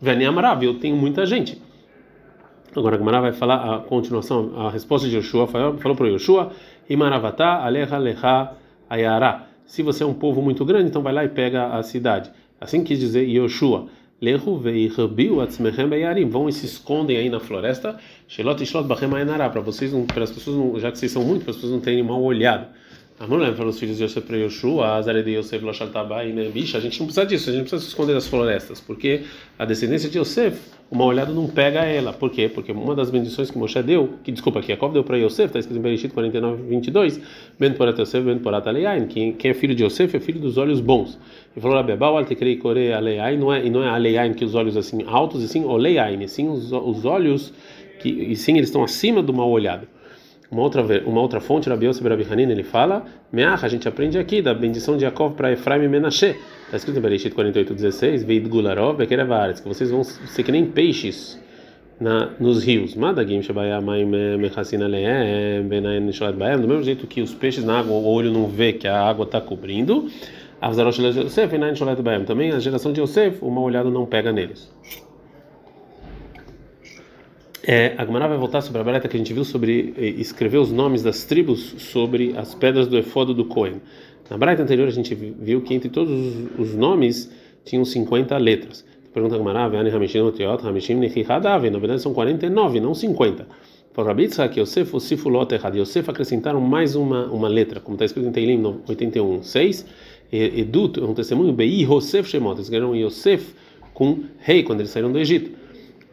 Veni 0.00 0.26
Amarav, 0.26 0.62
eu 0.62 0.74
tenho 0.74 0.96
muita 0.96 1.24
gente. 1.24 1.60
Agora 2.76 2.96
a 2.96 2.98
Gemara 2.98 3.20
vai 3.20 3.32
falar 3.32 3.74
a 3.74 3.78
continuação, 3.78 4.52
a 4.56 4.70
resposta 4.70 5.08
de 5.08 5.16
Yoshua, 5.16 5.46
falou, 5.46 5.78
falou 5.78 5.96
para 5.96 6.08
Yoshua, 6.08 6.50
Imaravatá, 6.90 7.64
Aleha, 7.64 7.96
Leha, 7.98 8.52
Ayara. 8.90 9.46
Se 9.64 9.82
você 9.82 10.02
é 10.02 10.06
um 10.06 10.12
povo 10.12 10.42
muito 10.42 10.64
grande, 10.64 10.88
então 10.88 11.00
vai 11.00 11.12
lá 11.12 11.24
e 11.24 11.28
pega 11.28 11.68
a 11.68 11.82
cidade. 11.82 12.30
Assim 12.60 12.82
quis 12.84 12.98
dizer 12.98 13.26
Yoshua. 13.26 13.86
Vão 16.24 16.48
e 16.48 16.52
se 16.52 16.66
escondem 16.66 17.16
aí 17.16 17.28
na 17.28 17.40
floresta. 17.40 17.98
Para 19.50 19.60
vocês, 19.60 19.92
para 20.12 20.24
as 20.24 20.30
pessoas, 20.30 20.82
já 20.82 20.90
que 20.90 20.98
vocês 20.98 21.12
são 21.12 21.22
muitos, 21.22 21.44
para 21.44 21.50
as 21.50 21.56
pessoas 21.56 21.72
não 21.72 21.80
terem 21.80 22.02
mal 22.02 22.22
olhado. 22.22 22.68
Amor 23.20 23.54
para 23.54 23.66
os 23.66 23.78
filhos 23.78 23.96
de 23.96 24.02
Yosef 24.02 24.26
para 24.26 24.36
Yoshua, 24.36 24.96
Azare 24.96 25.22
de 25.22 25.36
Yosef 25.36 25.64
Loshaltabai, 25.64 26.32
né? 26.32 26.48
Bicha, 26.52 26.78
a 26.78 26.80
gente 26.80 26.98
não 26.98 27.06
precisa 27.06 27.24
disso, 27.24 27.48
a 27.48 27.52
gente 27.52 27.60
não 27.60 27.68
precisa 27.68 27.82
se 27.82 27.88
esconder 27.88 28.12
das 28.12 28.26
florestas, 28.26 28.80
porque 28.80 29.22
a 29.56 29.64
descendência 29.64 30.10
de 30.10 30.18
Yosef, 30.18 30.58
uma 30.90 31.04
olhada 31.04 31.32
não 31.32 31.46
pega 31.46 31.84
ela. 31.84 32.12
Por 32.12 32.28
quê? 32.28 32.50
Porque 32.52 32.72
uma 32.72 32.92
das 32.92 33.10
bendições 33.10 33.52
que 33.52 33.56
Moshe 33.56 33.80
deu, 33.84 34.14
que 34.24 34.32
desculpa, 34.32 34.60
que 34.60 34.66
Jacob 34.66 34.92
deu 34.92 35.04
para 35.04 35.16
Yosef, 35.16 35.46
está 35.46 35.60
escrito 35.60 35.78
em 35.78 35.82
Bereshit 35.82 36.12
49, 36.12 36.64
22, 36.64 37.20
Ben 37.56 37.72
Porat 37.74 37.96
Yosef, 38.00 38.24
Ben 38.24 38.40
Porat 38.40 38.66
Aleain, 38.66 39.06
quem, 39.06 39.32
quem 39.32 39.52
é 39.52 39.54
filho 39.54 39.76
de 39.76 39.84
Yosef 39.84 40.16
é 40.16 40.18
filho 40.18 40.40
dos 40.40 40.58
olhos 40.58 40.80
bons. 40.80 41.16
E 41.56 41.60
falou 41.60 41.76
Rabebal, 41.76 42.18
Altekrei 42.18 42.56
Kore 42.56 42.92
Aleain, 42.92 43.38
não 43.38 43.54
é, 43.54 43.64
e 43.64 43.70
não 43.70 43.84
é 43.84 43.90
Aleain 43.90 44.34
que 44.34 44.44
os 44.44 44.56
olhos 44.56 44.76
assim 44.76 45.04
altos, 45.06 45.40
e 45.40 45.46
sim 45.46 45.64
Oleain, 45.64 46.20
e 46.20 46.28
sim 46.28 46.48
os, 46.48 46.72
os 46.72 47.04
olhos, 47.04 47.54
que, 48.00 48.08
e 48.08 48.34
sim 48.34 48.56
eles 48.56 48.70
estão 48.70 48.82
acima 48.82 49.22
do 49.22 49.32
mal 49.32 49.48
olhado. 49.48 49.86
Uma 50.50 50.62
outra, 50.62 50.82
uma 51.06 51.20
outra 51.20 51.40
fonte, 51.40 51.68
Rabi 51.68 51.86
Yosef 51.86 52.06
Rabi 52.06 52.26
Hanin, 52.30 52.50
ele 52.50 52.62
fala, 52.62 53.04
Meach, 53.32 53.64
a 53.64 53.68
gente 53.68 53.88
aprende 53.88 54.18
aqui 54.18 54.42
da 54.42 54.54
bendição 54.54 54.96
de 54.96 55.02
Jacob 55.02 55.34
para 55.34 55.52
Efraim 55.52 55.84
e 55.84 55.88
Menashe. 55.88 56.36
Está 56.66 56.76
escrito 56.76 56.98
em 56.98 57.02
Bereshit 57.02 57.34
48, 57.34 57.74
16, 57.74 58.24
Veid 58.24 58.48
Gularov, 58.48 58.96
Bekerevares, 58.96 59.60
que 59.60 59.68
vocês 59.68 59.90
vão 59.90 60.04
ser 60.04 60.42
que 60.42 60.52
nem 60.52 60.66
peixes 60.66 61.42
na, 62.00 62.30
nos 62.38 62.62
rios. 62.64 62.94
Madagim 62.94 63.42
Shabayamaim 63.42 64.04
Mechasina 64.38 64.86
Leem, 64.86 65.66
Benaim 65.66 66.00
Nishalat 66.00 66.36
Baem, 66.36 66.60
do 66.60 66.68
mesmo 66.68 66.82
jeito 66.82 67.06
que 67.06 67.20
os 67.20 67.34
peixes 67.34 67.64
na 67.64 67.80
água, 67.80 67.92
o 67.92 68.06
olho 68.06 68.32
não 68.32 68.46
vê 68.46 68.72
que 68.72 68.86
a 68.86 69.00
água 69.00 69.24
está 69.24 69.40
cobrindo. 69.40 70.08
Avzarosh 70.60 70.98
Yosef, 70.98 71.50
Benaim 71.50 71.70
Nishalat 71.70 72.00
Baem. 72.00 72.24
Também 72.24 72.52
a 72.52 72.58
geração 72.58 72.92
de 72.92 73.00
Yosef, 73.00 73.38
uma 73.42 73.60
olhada 73.60 73.90
não 73.90 74.06
pega 74.06 74.32
neles. 74.32 74.70
É, 77.66 77.94
a 77.96 78.04
Gemara 78.04 78.28
vai 78.28 78.36
voltar 78.36 78.60
sobre 78.60 78.82
a 78.82 78.84
barata 78.84 79.08
que 79.08 79.16
a 79.16 79.18
gente 79.18 79.32
viu 79.32 79.42
sobre 79.42 79.94
eh, 79.96 80.20
escrever 80.20 80.58
os 80.58 80.70
nomes 80.70 81.02
das 81.02 81.24
tribos 81.24 81.74
sobre 81.78 82.36
as 82.36 82.54
pedras 82.54 82.86
do 82.86 82.98
efodo 82.98 83.32
do 83.32 83.46
Cohen. 83.46 83.80
Na 84.28 84.36
barata 84.36 84.62
anterior 84.62 84.86
a 84.86 84.90
gente 84.90 85.14
viu 85.14 85.62
que 85.62 85.72
entre 85.72 85.88
todos 85.88 86.12
os, 86.12 86.58
os 86.58 86.74
nomes 86.74 87.32
tinham 87.64 87.82
50 87.82 88.36
letras. 88.36 88.84
Pergunta 89.14 89.36
Hamishim 90.68 90.94
Nechihadav, 90.96 91.70
na 91.70 91.78
verdade 91.78 92.02
são 92.02 92.12
49, 92.12 92.80
não 92.80 92.94
50. 92.94 93.46
Para 93.94 94.04
Rabi 94.04 94.28
Tzak, 94.28 94.60
Yosef, 94.60 94.94
Osifulot 94.94 95.54
errado. 95.54 95.78
Yosef 95.78 96.10
acrescentaram 96.10 96.60
mais 96.60 96.94
uma, 96.94 97.26
uma 97.26 97.48
letra, 97.48 97.80
como 97.80 97.94
está 97.94 98.04
escrito 98.04 98.28
em 98.28 98.32
Teilim 98.32 98.62
81, 98.86 99.42
6. 99.42 99.86
Edut, 100.30 101.00
um 101.00 101.14
testemunho, 101.14 101.52
Bei 101.52 101.66
Yosef 101.66 102.28
Shemot, 102.28 102.56
eles 102.56 102.68
ganharam 102.68 102.94
Yosef 102.94 103.54
com 103.94 104.24
rei 104.38 104.64
quando 104.64 104.80
eles 104.80 104.90
saíram 104.90 105.10
do 105.12 105.18
Egito. 105.18 105.63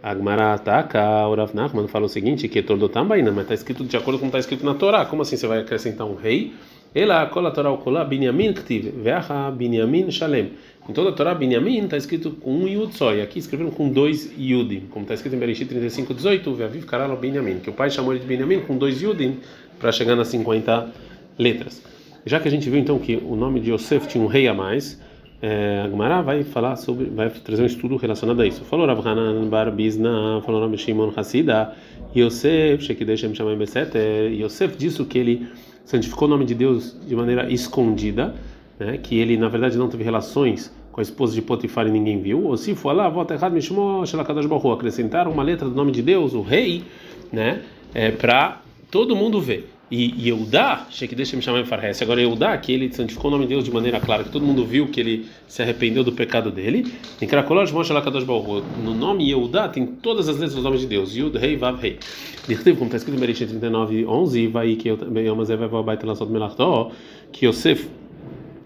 Agmará 0.03 0.53
ataca, 0.53 1.27
o 1.27 1.35
Rav 1.35 1.53
Nachman 1.53 1.87
fala 1.87 2.05
o 2.05 2.09
seguinte, 2.09 2.47
que 2.47 2.63
Tordotam 2.63 3.05
Baina, 3.05 3.31
mas 3.31 3.43
está 3.43 3.53
escrito 3.53 3.83
de 3.83 3.95
acordo 3.95 4.19
com 4.19 4.25
está 4.25 4.39
escrito 4.39 4.65
na 4.65 4.73
Torá. 4.73 5.05
Como 5.05 5.21
assim 5.21 5.37
você 5.37 5.45
vai 5.45 5.59
acrescentar 5.59 6.07
um 6.07 6.15
rei? 6.15 6.53
Ela 6.93 7.25
cola 7.27 7.51
Torá 7.51 7.71
cola 7.77 8.03
Binyamin 8.03 8.51
Ktiv, 8.53 8.91
Veacha 8.97 9.51
Binyamin 9.51 10.09
Shalem. 10.09 10.53
Em 10.89 10.93
toda 10.93 11.11
a 11.11 11.13
Torá, 11.13 11.35
Binyamin 11.35 11.85
está 11.85 11.95
escrito 11.95 12.31
com 12.31 12.51
um 12.51 12.67
Yud 12.67 12.97
só, 12.97 13.13
e 13.13 13.21
aqui 13.21 13.37
escreveram 13.37 13.69
com 13.69 13.89
dois 13.89 14.31
Yudim, 14.37 14.87
como 14.89 15.03
está 15.03 15.13
escrito 15.13 15.35
em 15.35 15.39
Bereshit 15.39 15.69
35, 15.69 16.13
18, 16.15 16.53
Veaviv 16.55 16.85
Karalo 16.85 17.15
Binyamin, 17.15 17.59
que 17.59 17.69
o 17.69 17.73
pai 17.73 17.91
chamou 17.91 18.11
ele 18.11 18.21
de 18.21 18.27
Binyamin 18.27 18.61
com 18.61 18.75
dois 18.75 19.01
Yudim 19.01 19.37
para 19.79 19.91
chegar 19.91 20.15
nas 20.15 20.27
50 20.29 20.89
letras. 21.37 21.81
Já 22.25 22.39
que 22.39 22.47
a 22.47 22.51
gente 22.51 22.69
viu 22.69 22.79
então 22.79 22.97
que 22.97 23.15
o 23.15 23.35
nome 23.35 23.59
de 23.59 23.71
Yosef 23.71 24.07
tinha 24.07 24.23
um 24.23 24.27
rei 24.27 24.47
a 24.47 24.53
mais, 24.53 24.99
é, 25.41 25.81
a 25.83 25.89
Gemara 25.89 26.21
vai 26.21 26.43
falar 26.43 26.75
sobre, 26.75 27.05
vai 27.05 27.29
trazer 27.29 27.63
um 27.63 27.65
estudo 27.65 27.95
relacionado 27.95 28.41
a 28.41 28.47
isso. 28.47 28.63
Falou 28.63 28.85
Rav 28.85 28.99
Hanan 29.05 29.47
Bar 29.47 29.71
Bizna, 29.71 30.41
falou 30.45 30.61
Rav 30.61 30.77
Shimon 30.77 31.11
Hassida, 31.15 31.73
Yosef, 32.15 32.83
Shekidesh 32.83 33.21
Shamay 33.33 33.55
Beset, 33.55 33.97
Yosef 34.31 34.77
disse 34.77 35.03
que 35.05 35.17
ele 35.17 35.47
santificou 35.83 36.27
o 36.27 36.31
nome 36.31 36.45
de 36.45 36.53
Deus 36.53 36.95
de 37.07 37.15
maneira 37.15 37.51
escondida, 37.51 38.35
né, 38.79 38.97
que 38.97 39.17
ele 39.17 39.35
na 39.35 39.47
verdade 39.47 39.77
não 39.77 39.89
teve 39.89 40.03
relações 40.03 40.71
com 40.91 40.99
a 40.99 41.03
esposa 41.03 41.33
de 41.33 41.41
Potifar 41.41 41.87
e 41.87 41.91
ninguém 41.91 42.21
viu, 42.21 42.45
ou 42.45 42.57
se 42.57 42.75
for 42.75 42.91
lá, 42.93 43.09
volta 43.09 43.33
errado, 43.33 43.59
Shalakadosh 43.59 44.45
Baruch 44.45 44.67
acrescentaram 44.73 45.31
uma 45.31 45.41
letra 45.41 45.67
do 45.67 45.73
nome 45.73 45.91
de 45.91 46.01
Deus, 46.01 46.33
o 46.33 46.41
rei, 46.41 46.83
né, 47.31 47.61
é, 47.93 48.11
para 48.11 48.61
todo 48.91 49.15
mundo 49.15 49.39
ver. 49.41 49.69
E 49.91 50.27
Yehudá, 50.29 50.87
que 50.89 51.13
deixa 51.13 51.35
me 51.35 51.41
chamar 51.41 51.59
em 51.59 51.65
Farhes, 51.65 52.01
agora 52.01 52.21
Yehudá, 52.21 52.57
que 52.57 52.71
ele 52.71 52.91
santificou 52.93 53.29
o 53.29 53.31
nome 53.31 53.43
de 53.45 53.49
Deus 53.49 53.65
de 53.65 53.71
maneira 53.71 53.99
clara, 53.99 54.23
que 54.23 54.29
todo 54.29 54.45
mundo 54.45 54.65
viu 54.65 54.87
que 54.87 55.01
ele 55.01 55.25
se 55.49 55.61
arrependeu 55.61 56.01
do 56.01 56.13
pecado 56.13 56.49
dele. 56.49 56.93
Em 57.21 57.27
Krakolosh, 57.27 57.73
Moshe 57.73 57.91
Lakadosh 57.91 58.23
Baruch 58.23 58.63
no 58.81 58.95
nome 58.95 59.29
Yehudá 59.29 59.67
tem 59.67 59.85
todas 59.85 60.29
as 60.29 60.35
letras 60.37 60.55
dos 60.55 60.63
nomes 60.63 60.79
de 60.79 60.87
Deus, 60.87 61.13
Yud, 61.13 61.37
Rei, 61.37 61.57
Vav, 61.57 61.77
Rei. 61.81 61.99
Dirtiv, 62.47 62.77
como 62.77 62.85
está 62.85 62.97
escrito 62.97 63.17
em 63.17 63.19
Bereshit 63.19 63.49
39, 63.49 64.05
11, 64.05 64.47
vai 64.47 64.75
que 64.75 64.87
eu 64.87 64.95
também 64.95 65.27
amo 65.27 65.43
Zé, 65.43 65.57
vai 65.57 65.83
baita 65.83 66.07
lançado 66.07 66.31
Melachtó, 66.31 66.89
que 67.33 67.45
Yosef 67.45 67.87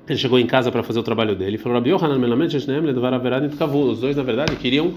ele 0.08 0.20
chegou 0.20 0.38
em 0.38 0.46
casa 0.46 0.72
para 0.72 0.84
fazer 0.84 1.00
o 1.00 1.04
trabalho 1.04 1.36
dele. 1.36 1.58
Falou: 1.58 1.80
Rabi 1.80 1.90
Yohanan 1.90 2.20
Melamed 2.20 2.60
Shneem 2.60 2.82
Ledvar 2.82 3.14
Averad. 3.14 3.46
Os 3.46 4.00
dois, 4.00 4.16
na 4.16 4.22
verdade, 4.22 4.56
queriam 4.56 4.94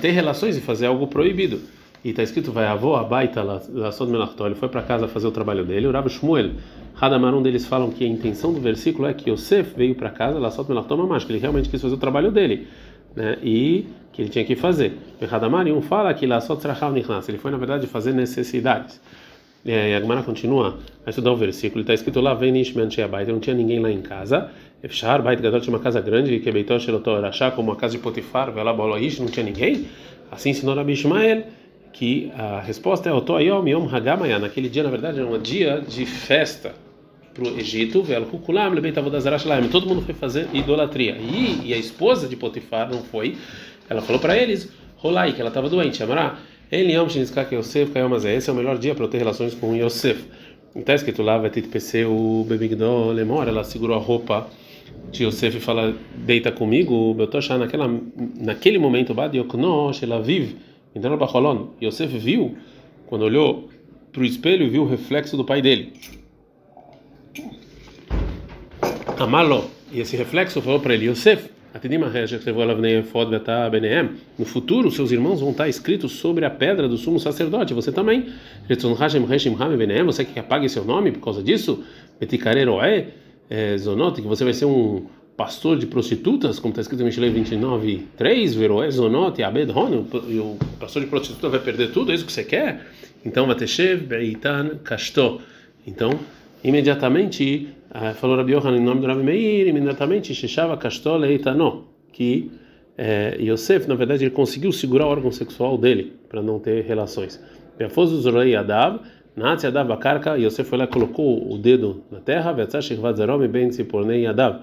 ter 0.00 0.10
relações 0.10 0.56
e 0.56 0.60
fazer 0.60 0.86
algo 0.86 1.06
proibido. 1.06 1.60
E 2.06 2.10
está 2.10 2.22
escrito: 2.22 2.52
Vai 2.52 2.66
avô, 2.66 2.94
abaita, 2.94 3.42
laçod 3.42 4.12
melachtó. 4.12 4.46
Ele 4.46 4.54
foi 4.54 4.68
para 4.68 4.80
casa 4.80 5.08
fazer 5.08 5.26
o 5.26 5.32
trabalho 5.32 5.64
dele. 5.64 5.88
O 5.88 5.90
Rabi 5.90 6.08
Shmuel, 6.08 6.52
Hadamar, 7.00 7.34
um 7.34 7.42
deles 7.42 7.66
falam 7.66 7.90
que 7.90 8.04
a 8.04 8.06
intenção 8.06 8.52
do 8.52 8.60
versículo 8.60 9.08
é 9.08 9.12
que 9.12 9.28
Yosef 9.28 9.74
veio 9.76 9.92
para 9.96 10.10
casa, 10.10 10.38
laçod 10.38 10.68
melachtó, 10.68 10.96
mas 10.98 11.24
que 11.24 11.32
ele 11.32 11.40
realmente 11.40 11.68
quis 11.68 11.82
fazer 11.82 11.96
o 11.96 11.98
trabalho 11.98 12.30
dele. 12.30 12.68
Né? 13.16 13.38
E 13.42 13.86
que 14.12 14.22
ele 14.22 14.28
tinha 14.28 14.44
que 14.44 14.54
fazer. 14.54 14.96
Hadamar, 15.28 15.66
um 15.66 15.82
fala 15.82 16.14
que 16.14 16.28
laçod 16.28 16.60
nichnas. 16.92 17.28
Ele 17.28 17.38
foi, 17.38 17.50
na 17.50 17.56
verdade, 17.56 17.88
fazer 17.88 18.12
necessidades. 18.12 19.00
E 19.64 19.72
a 19.72 20.00
Gemara 20.00 20.22
continua 20.22 20.78
a 21.04 21.10
estudar 21.10 21.32
o 21.32 21.36
versículo. 21.36 21.80
Está 21.80 21.92
escrito 21.92 22.20
lá: 22.20 22.34
Vem 22.34 22.56
Ishman 22.56 22.88
Sheabait. 22.88 23.28
Não 23.28 23.40
tinha 23.40 23.56
ninguém 23.56 23.80
lá 23.80 23.90
em 23.90 24.00
casa. 24.00 24.48
Efshar, 24.80 25.20
Bait 25.24 25.42
Gadol 25.42 25.58
tinha 25.60 25.74
uma 25.74 25.82
casa 25.82 26.00
grande, 26.00 26.38
que 26.38 26.52
Beitor 26.52 26.78
Shelotor 26.78 27.16
Arachá, 27.16 27.50
como 27.50 27.72
a 27.72 27.76
casa 27.76 27.96
de 27.96 27.98
Potifar, 27.98 28.52
Velá 28.52 28.72
Boloish, 28.72 29.18
não 29.18 29.26
tinha 29.26 29.44
ninguém. 29.44 29.88
Assim 30.30 30.50
ensinou 30.50 30.76
Rabi 30.76 30.92
Ishmael 30.92 31.42
que 31.96 32.30
a 32.36 32.60
resposta 32.60 33.08
é 33.08 33.12
Otoayom 33.12 33.66
Yom 33.66 33.88
Hagamaya. 33.88 34.38
Naquele 34.38 34.68
dia, 34.68 34.82
na 34.82 34.90
verdade, 34.90 35.18
era 35.18 35.26
um 35.26 35.40
dia 35.40 35.80
de 35.80 36.04
festa 36.04 36.74
para 37.32 37.44
o 37.44 37.58
Egito. 37.58 38.04
Todo 39.72 39.86
mundo 39.88 40.02
foi 40.02 40.14
fazer 40.14 40.46
idolatria. 40.52 41.16
E, 41.16 41.68
e 41.68 41.72
a 41.72 41.78
esposa 41.78 42.28
de 42.28 42.36
Potifar 42.36 42.90
não 42.90 43.02
foi. 43.02 43.38
Ela 43.88 44.02
falou 44.02 44.20
para 44.20 44.36
eles: 44.36 44.70
Rolai, 44.96 45.32
que 45.32 45.40
ela 45.40 45.48
estava 45.48 45.70
doente. 45.70 46.02
Amará. 46.02 46.38
Ele 46.70 46.92
Yom 46.92 47.08
Shinskak 47.08 47.54
Yosef 47.54 47.92
Kayomazé. 47.92 48.34
Esse 48.34 48.50
é 48.50 48.52
o 48.52 48.56
melhor 48.56 48.76
dia 48.76 48.94
para 48.94 49.04
eu 49.04 49.08
ter 49.08 49.18
relações 49.18 49.54
com 49.54 49.74
Yosef. 49.74 50.22
Está 50.74 50.94
escrito 50.94 51.22
lá, 51.22 51.38
vai 51.38 51.48
ter 51.48 51.62
PC 51.62 52.04
o 52.04 52.44
Bebigdol 52.46 53.12
Lemor. 53.12 53.48
Ela 53.48 53.64
segurou 53.64 53.96
a 53.96 54.00
roupa 54.00 54.46
de 55.10 55.24
Yosef 55.24 55.56
e 55.56 55.60
fala: 55.60 55.94
Deita 56.14 56.52
comigo. 56.52 57.14
Betoshá, 57.14 57.56
naquela, 57.56 57.88
naquele 58.38 58.78
momento, 58.78 59.14
Bad 59.14 59.34
Yoknosh, 59.34 60.02
ela 60.02 60.20
vive. 60.20 60.75
Então, 60.96 61.14
Bacholon, 61.18 61.66
Yosef 61.80 62.16
viu, 62.16 62.56
quando 63.06 63.20
olhou 63.22 63.68
para 64.10 64.22
o 64.22 64.24
espelho, 64.24 64.70
viu 64.70 64.82
o 64.82 64.88
reflexo 64.88 65.36
do 65.36 65.44
pai 65.44 65.60
dele. 65.60 65.92
Amalo. 69.18 69.70
E 69.92 70.00
esse 70.00 70.16
reflexo 70.16 70.62
falou 70.62 70.80
para 70.80 70.94
ele: 70.94 71.10
Yosef. 71.10 71.50
No 74.38 74.44
futuro, 74.46 74.90
seus 74.90 75.12
irmãos 75.12 75.40
vão 75.42 75.50
estar 75.50 75.68
escritos 75.68 76.12
sobre 76.12 76.46
a 76.46 76.50
pedra 76.50 76.88
do 76.88 76.96
sumo 76.96 77.20
sacerdote. 77.20 77.74
Você 77.74 77.92
também. 77.92 78.32
Você 78.66 80.24
que 80.24 80.38
apague 80.40 80.66
seu 80.70 80.82
nome 80.86 81.12
por 81.12 81.20
causa 81.20 81.42
disso? 81.42 81.84
Zonot, 83.78 84.22
que 84.22 84.26
você 84.26 84.44
vai 84.44 84.54
ser 84.54 84.64
um 84.64 85.04
pastor 85.36 85.78
de 85.78 85.86
prostitutas, 85.86 86.58
como 86.58 86.72
está 86.72 86.80
escrito 86.80 87.02
em 87.02 87.06
Mishlei 87.06 87.30
29, 87.30 88.06
3, 88.16 88.54
Veroé 88.54 88.90
Zonot 88.90 89.40
e 89.40 89.44
Abed 89.44 89.70
Hon, 89.70 90.06
e 90.28 90.38
o 90.38 90.56
pastor 90.80 91.02
de 91.02 91.08
prostituta 91.08 91.48
vai 91.48 91.60
perder 91.60 91.92
tudo, 91.92 92.10
é 92.10 92.14
isso 92.14 92.24
que 92.24 92.32
você 92.32 92.44
quer? 92.44 92.86
Então, 93.24 93.46
Vateshev 93.46 94.02
Beitan 94.02 94.78
Kasto. 94.82 95.40
Então, 95.86 96.18
imediatamente 96.64 97.68
ah, 97.90 98.12
falou 98.14 98.36
Rabi 98.36 98.52
Yohanan 98.52 98.76
em 98.76 98.82
nome 98.82 99.00
do 99.00 99.06
Rabi 99.06 99.22
Meir, 99.22 99.68
imediatamente 99.68 100.34
Sheshava 100.34 100.76
Kastol 100.76 101.24
Eitano, 101.24 101.84
que 102.12 102.50
é, 102.98 103.36
Yosef, 103.40 103.88
na 103.88 103.94
verdade, 103.94 104.24
ele 104.24 104.30
conseguiu 104.30 104.72
segurar 104.72 105.06
o 105.06 105.08
órgão 105.08 105.30
sexual 105.30 105.78
dele 105.78 106.12
para 106.28 106.42
não 106.42 106.58
ter 106.58 106.84
relações. 106.84 107.42
Beafozu 107.78 108.20
Zorei 108.20 108.56
Adav, 108.56 109.00
Natsi 109.36 109.66
Adav 109.66 109.88
Bakarka, 109.88 110.36
Yosef 110.36 110.68
foi 110.68 110.78
lá 110.78 110.84
e 110.84 110.88
colocou 110.88 111.52
o 111.52 111.58
dedo 111.58 112.02
na 112.10 112.20
terra, 112.20 112.52
Vetzash 112.52 112.92
Vazarom 112.94 113.46
Ben 113.48 113.68
Tzipornei 113.68 114.26
Adav, 114.26 114.60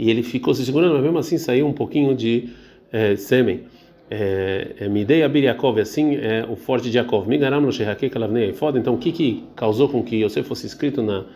e 0.00 0.08
ele 0.08 0.22
ficou 0.22 0.54
se 0.54 0.64
segurando, 0.64 0.94
mas 0.94 1.02
mesmo 1.02 1.18
assim 1.18 1.36
saiu 1.36 1.66
um 1.66 1.74
pouquinho 1.74 2.14
de 2.14 2.48
é, 2.90 3.16
sêmen. 3.16 3.64
É, 4.10 4.88
Midei 4.88 5.22
Abir 5.22 5.44
Yaakov, 5.44 5.78
assim 5.78 6.16
é 6.16 6.46
o 6.48 6.56
forte 6.56 6.90
de 6.90 6.96
Yaakov. 6.96 7.28
Migaram 7.28 7.60
no 7.60 7.70
Shehake 7.70 8.08
Kalavnei 8.08 8.48
Efod. 8.48 8.78
Então, 8.78 8.94
o 8.94 8.98
que, 8.98 9.12
que 9.12 9.44
causou 9.54 9.90
com 9.90 10.02
que 10.02 10.24
Yosef 10.24 10.48
fosse 10.48 10.66
escrito 10.66 11.02
na, 11.02 11.26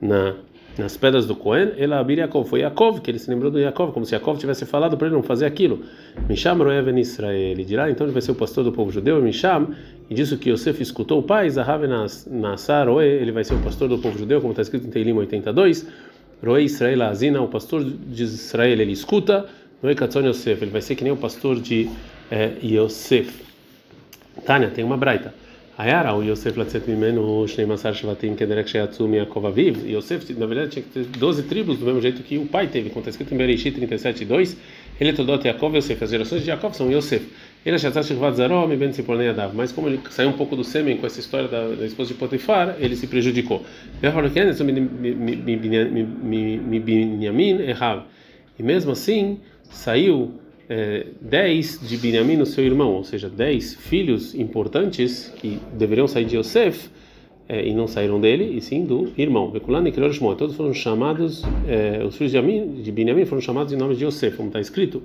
na 0.00 0.36
nas 0.78 0.96
pedras 0.96 1.26
do 1.26 1.36
Cohen, 1.36 1.72
ela 1.76 1.98
abir 1.98 2.18
Yaakov, 2.18 2.48
foi 2.48 2.60
Yaakov, 2.60 3.00
que 3.00 3.10
ele 3.10 3.18
se 3.18 3.28
lembrou 3.28 3.50
do 3.50 3.58
Yaakov, 3.58 3.92
como 3.92 4.06
se 4.06 4.14
Yaakov 4.14 4.38
tivesse 4.38 4.64
falado 4.64 4.96
para 4.96 5.08
ele 5.08 5.14
não 5.14 5.22
fazer 5.22 5.44
aquilo. 5.44 5.80
Misham 6.28 6.56
Roeven 6.56 6.98
Israel, 6.98 7.36
ele 7.36 7.64
dirá, 7.64 7.90
então 7.90 8.06
ele 8.06 8.12
vai 8.12 8.22
ser 8.22 8.32
o 8.32 8.34
pastor 8.34 8.64
do 8.64 8.72
povo 8.72 8.90
judeu, 8.90 9.20
Misham, 9.20 9.74
e 10.08 10.14
disso 10.14 10.38
que 10.38 10.50
Yosef 10.50 10.82
escutou 10.82 11.18
o 11.18 11.22
pai, 11.22 11.50
Zahav 11.50 11.84
Nassar 12.30 12.88
ele 12.88 13.32
vai 13.32 13.44
ser 13.44 13.54
o 13.54 13.58
pastor 13.58 13.88
do 13.88 13.98
povo 13.98 14.18
judeu, 14.18 14.40
como 14.40 14.52
está 14.52 14.62
escrito 14.62 14.86
em 14.86 14.90
Teilim 14.90 15.12
82, 15.12 15.86
Roe 16.44 16.64
Israel 16.64 17.02
Azina, 17.02 17.40
o 17.40 17.48
pastor 17.48 17.84
de 17.84 18.22
Israel, 18.22 18.80
ele 18.80 18.92
escuta, 18.92 19.46
Noé 19.82 19.94
Katzon 19.94 20.26
Yosef, 20.26 20.62
ele 20.62 20.70
vai 20.70 20.80
ser 20.80 20.96
que 20.96 21.04
nem 21.04 21.12
o 21.12 21.16
pastor 21.16 21.60
de 21.60 21.88
eh, 22.30 22.52
Yosef. 22.62 23.42
Tânia, 24.44 24.70
tem 24.70 24.84
uma 24.84 24.96
braita. 24.96 25.34
Ayara, 25.76 26.14
o 26.14 26.22
Yosef 26.22 26.58
Latzet 26.58 26.84
Mimenu, 26.86 27.46
Shnei 27.48 27.66
Masar 27.66 27.94
Shvatim, 27.94 28.34
Kederek 28.34 28.68
Sheatzum 28.68 29.14
Yaakov 29.14 29.46
Aviv. 29.46 29.88
Yosef, 29.88 30.32
na 30.34 30.46
verdade, 30.46 30.70
tinha 30.70 30.82
que 30.82 30.90
ter 30.90 31.04
12 31.04 31.44
tribos, 31.44 31.78
do 31.78 31.86
mesmo 31.86 32.00
jeito 32.00 32.22
que 32.22 32.38
o 32.38 32.46
pai 32.46 32.66
teve, 32.66 32.90
como 32.90 33.00
está 33.00 33.10
escrito 33.10 33.32
em 33.34 33.38
Bereshit 33.38 33.74
37, 33.74 34.24
2. 34.24 34.56
Ele 35.00 35.10
é 35.10 35.12
Todot 35.12 35.46
Yaakov 35.46 35.76
Yosef. 35.76 36.04
As 36.04 36.10
gerações 36.10 36.42
de 36.42 36.50
Yaakov 36.50 36.76
são 36.76 36.90
Yosef. 36.92 37.26
Ele 37.64 37.78
Shatzat 37.78 38.12
Adav. 38.12 39.54
Mas 39.54 39.70
como 39.70 39.88
ele 39.88 40.00
saiu 40.10 40.30
um 40.30 40.32
pouco 40.32 40.56
do 40.56 40.64
sêmen 40.64 40.96
com 40.96 41.06
essa 41.06 41.20
história 41.20 41.48
da, 41.48 41.68
da 41.68 41.86
esposa 41.86 42.12
de 42.12 42.18
Potifar, 42.18 42.76
ele 42.80 42.96
se 42.96 43.06
prejudicou. 43.06 43.62
E 48.58 48.62
mesmo 48.62 48.92
assim, 48.92 49.38
saiu 49.70 50.32
é, 50.68 51.06
dez 51.20 51.80
de 51.80 51.96
Binyamin, 51.96 52.40
o 52.40 52.46
seu 52.46 52.64
irmão, 52.64 52.94
ou 52.94 53.04
seja, 53.04 53.28
dez 53.28 53.74
filhos 53.74 54.34
importantes 54.34 55.32
que 55.36 55.58
deveriam 55.72 56.08
sair 56.08 56.24
de 56.24 56.36
Yosef 56.36 56.90
é, 57.48 57.66
e 57.66 57.72
não 57.72 57.86
saíram 57.86 58.20
dele, 58.20 58.56
e 58.56 58.60
sim 58.60 58.84
do 58.84 59.12
irmão. 59.16 59.52
Todos 60.36 60.56
foram 60.56 60.74
chamados, 60.74 61.44
é, 61.68 62.02
os 62.04 62.16
filhos 62.16 62.32
de, 62.32 62.82
de 62.82 62.92
Binyamin 62.92 63.24
foram 63.24 63.40
chamados 63.40 63.72
em 63.72 63.76
nome 63.76 63.94
de 63.94 64.04
Yosef, 64.04 64.36
como 64.36 64.48
está 64.48 64.60
escrito 64.60 65.02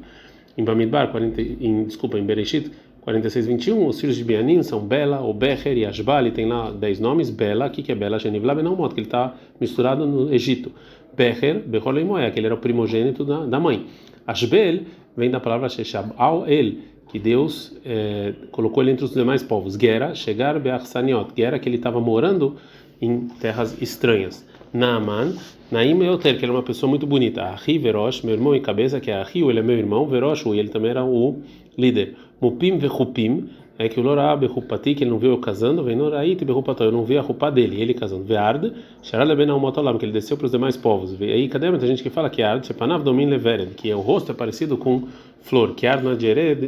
em 0.57 0.63
Bamidbar, 0.63 1.11
40, 1.11 1.41
em, 1.41 1.83
desculpa, 1.83 2.17
em 2.17 2.23
Bereshit 2.23 2.71
46, 3.01 3.47
21, 3.47 3.87
os 3.87 4.01
filhos 4.01 4.17
de 4.17 4.23
Bianim 4.25 4.61
são 4.63 4.85
Bela, 4.85 5.23
Obecher 5.23 5.77
e 5.77 5.85
Ashbal, 5.85 6.27
e 6.27 6.31
tem 6.31 6.45
lá 6.45 6.71
10 6.71 6.99
nomes, 6.99 7.29
Bela, 7.29 7.69
que, 7.69 7.81
que 7.81 7.89
é 7.89 7.95
Bela? 7.95 8.19
Genivla 8.19 8.53
Benalmot, 8.53 8.93
que 8.93 8.99
ele 8.99 9.07
está 9.07 9.33
misturado 9.61 10.05
no 10.05 10.33
Egito. 10.33 10.73
Becher, 11.15 11.59
Bechol 11.59 12.03
Moé, 12.03 12.29
que 12.31 12.39
ele 12.39 12.47
era 12.47 12.55
o 12.55 12.57
primogênito 12.57 13.23
da, 13.23 13.45
da 13.45 13.61
mãe. 13.61 13.85
Ashbel, 14.25 14.81
vem 15.15 15.31
da 15.31 15.39
palavra 15.39 15.69
Sheshab 15.69 16.11
ao 16.17 16.45
ele, 16.49 16.83
que 17.09 17.19
Deus 17.19 17.73
é, 17.85 18.33
colocou 18.51 18.83
ele 18.83 18.91
entre 18.91 19.05
os 19.05 19.13
demais 19.13 19.41
povos. 19.43 19.75
Gera, 19.75 20.13
chegar 20.13 20.59
Beachsaniot. 20.59 21.31
Gera 21.35 21.57
que 21.59 21.67
ele 21.69 21.77
estava 21.77 21.99
morando 21.99 22.55
em 23.01 23.27
terras 23.39 23.81
estranhas. 23.81 24.45
Naaman, 24.73 25.35
Naim 25.71 26.01
Euter, 26.03 26.37
que 26.37 26.45
ele 26.45 26.51
é 26.51 26.55
uma 26.55 26.63
pessoa 26.63 26.89
muito 26.89 27.07
bonita. 27.07 27.43
Ahi 27.43 27.77
Verosh, 27.77 28.21
meu 28.21 28.33
irmão 28.33 28.55
em 28.55 28.61
cabeça, 28.61 28.99
que 28.99 29.11
é 29.11 29.15
Ahi, 29.15 29.41
ele 29.41 29.59
é 29.59 29.63
meu 29.63 29.77
irmão. 29.77 30.07
Verosh, 30.07 30.45
ele 30.47 30.69
também 30.69 30.91
era 30.91 31.03
o 31.03 31.41
líder. 31.77 32.15
Mupim 32.39 32.77
Vechupim, 32.77 33.49
é 33.79 33.87
que 33.87 33.99
o 33.99 34.03
Lorá 34.03 34.35
Berrupati, 34.35 34.95
que 34.95 35.03
ele 35.03 35.11
não 35.11 35.19
viu 35.19 35.31
eu 35.31 35.37
casando, 35.37 35.83
vem 35.83 35.95
Noraíte 35.95 36.43
Berrupató, 36.43 36.83
eu 36.83 36.91
não 36.91 37.03
vi 37.03 37.17
a 37.17 37.21
roupa 37.21 37.51
dele, 37.51 37.79
ele 37.79 37.93
casando. 37.93 38.23
Veard, 38.23 38.73
Sharala 39.03 39.35
Ben 39.35 39.49
Almotolam, 39.49 39.97
que 39.99 40.05
ele 40.05 40.11
desceu 40.11 40.35
para 40.35 40.45
os 40.45 40.51
demais 40.51 40.75
povos. 40.75 41.15
E 41.19 41.31
aí, 41.31 41.47
cadê 41.47 41.69
muita 41.69 41.85
gente 41.85 42.01
que 42.01 42.09
fala 42.09 42.29
que 42.29 42.41
Ard, 42.41 42.65
Shepanav 42.65 43.03
Domin 43.03 43.27
Levered, 43.27 43.75
que 43.75 43.93
o 43.93 43.99
rosto 43.99 44.31
é 44.31 44.35
parecido 44.35 44.77
com 44.77 45.03
flor, 45.41 45.75
que 45.75 45.85
Ard 45.85 46.03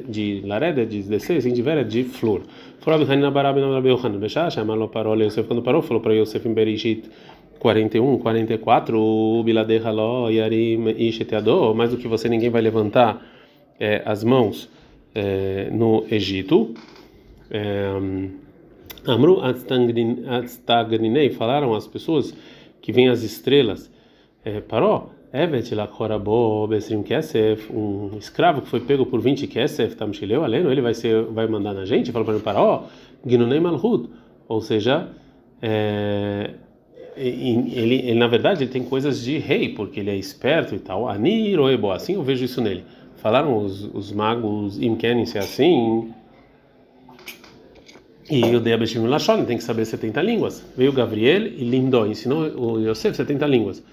de 0.08 0.42
Lareda, 0.46 0.86
de 0.86 1.02
descer, 1.02 1.38
assim, 1.38 1.52
de 1.52 1.62
Vered, 1.64 1.90
de 1.90 2.04
flor. 2.04 2.44
Falou 2.80 3.02
Abhanina 3.02 3.32
Barab 3.32 3.60
Nam 3.60 3.74
Rabi 3.74 3.90
Yohanan, 3.90 4.20
Bechá, 4.20 4.50
chamalo 4.50 4.88
parou 4.88 5.16
Yosef, 5.16 5.48
quando 5.48 5.64
parou, 5.64 5.82
falou 5.82 6.02
para 6.02 6.14
Yosef 6.14 6.48
em 6.48 6.54
Berishit 6.54 7.10
41, 7.60 8.20
44, 8.20 8.98
o 8.98 9.44
Biladeh 9.44 9.82
Haló, 9.84 10.30
Yarim 10.30 10.90
Isheteador, 10.98 11.76
mais 11.76 11.90
do 11.90 11.98
que 11.98 12.08
você, 12.08 12.30
ninguém 12.30 12.50
vai 12.50 12.62
levantar 12.62 13.22
é, 13.80 14.02
as 14.06 14.24
mãos 14.24 14.70
é, 15.14 15.70
no 15.72 16.06
Egito. 16.10 16.74
Amru 19.06 19.42
Atstagrinei, 19.42 21.30
falaram 21.32 21.74
as 21.74 21.88
pessoas 21.88 22.34
que 22.82 22.92
vêm 22.92 23.10
as 23.10 23.24
estrelas. 23.24 23.92
Paró, 24.68 25.10
Evet 25.32 25.76
Lakorabo 25.76 26.68
Besrim 26.68 27.04
Kesef, 27.04 27.72
um 27.72 28.18
escravo 28.18 28.62
que 28.64 28.68
foi 28.68 28.80
pego 28.80 29.06
por 29.06 29.22
20 29.22 29.46
Kesef, 29.46 29.96
Tamshileu 29.96 30.44
Aleno, 30.44 30.72
ele 30.72 30.82
vai, 30.82 30.96
ser, 30.96 31.24
vai 31.26 31.46
mandar 31.46 31.74
na 31.74 31.86
gente? 31.86 32.12
Falou 32.12 32.26
para 32.26 32.34
ele, 32.34 32.44
Paró, 32.44 32.86
Ginunei 33.24 33.60
Malhut, 33.60 34.10
ou 34.48 34.60
seja, 34.60 35.08
é, 35.62 36.50
ele, 37.16 37.70
ele, 37.76 38.14
na 38.16 38.26
verdade 38.26 38.64
ele 38.64 38.72
tem 38.72 38.84
coisas 38.84 39.24
de 39.24 39.38
rei, 39.38 39.70
porque 39.70 40.00
ele 40.00 40.10
é 40.10 40.16
esperto 40.16 40.74
e 40.74 40.80
tal. 40.80 41.08
Aniroebo, 41.08 41.92
assim 41.92 42.14
eu 42.16 42.24
vejo 42.24 42.46
isso 42.46 42.60
nele. 42.60 42.84
Falaram 43.18 43.56
os, 43.56 43.84
os 43.94 44.12
magos 44.12 44.82
Imkenin 44.82 45.28
se 45.28 45.38
assim, 45.38 46.12
e 48.30 48.56
o 48.56 48.60
Deabeshim 48.60 49.08
Lashon 49.08 49.44
tem 49.46 49.58
que 49.58 49.64
saber 49.64 49.86
70 49.86 50.22
línguas. 50.22 50.64
Veio 50.78 50.94
Gabriel 50.94 51.48
e 51.48 51.64
Lindó, 51.64 52.06
ensinou 52.06 52.44
o 52.56 52.80
Yosef 52.80 53.18
70 53.18 53.46
línguas. 53.48 53.84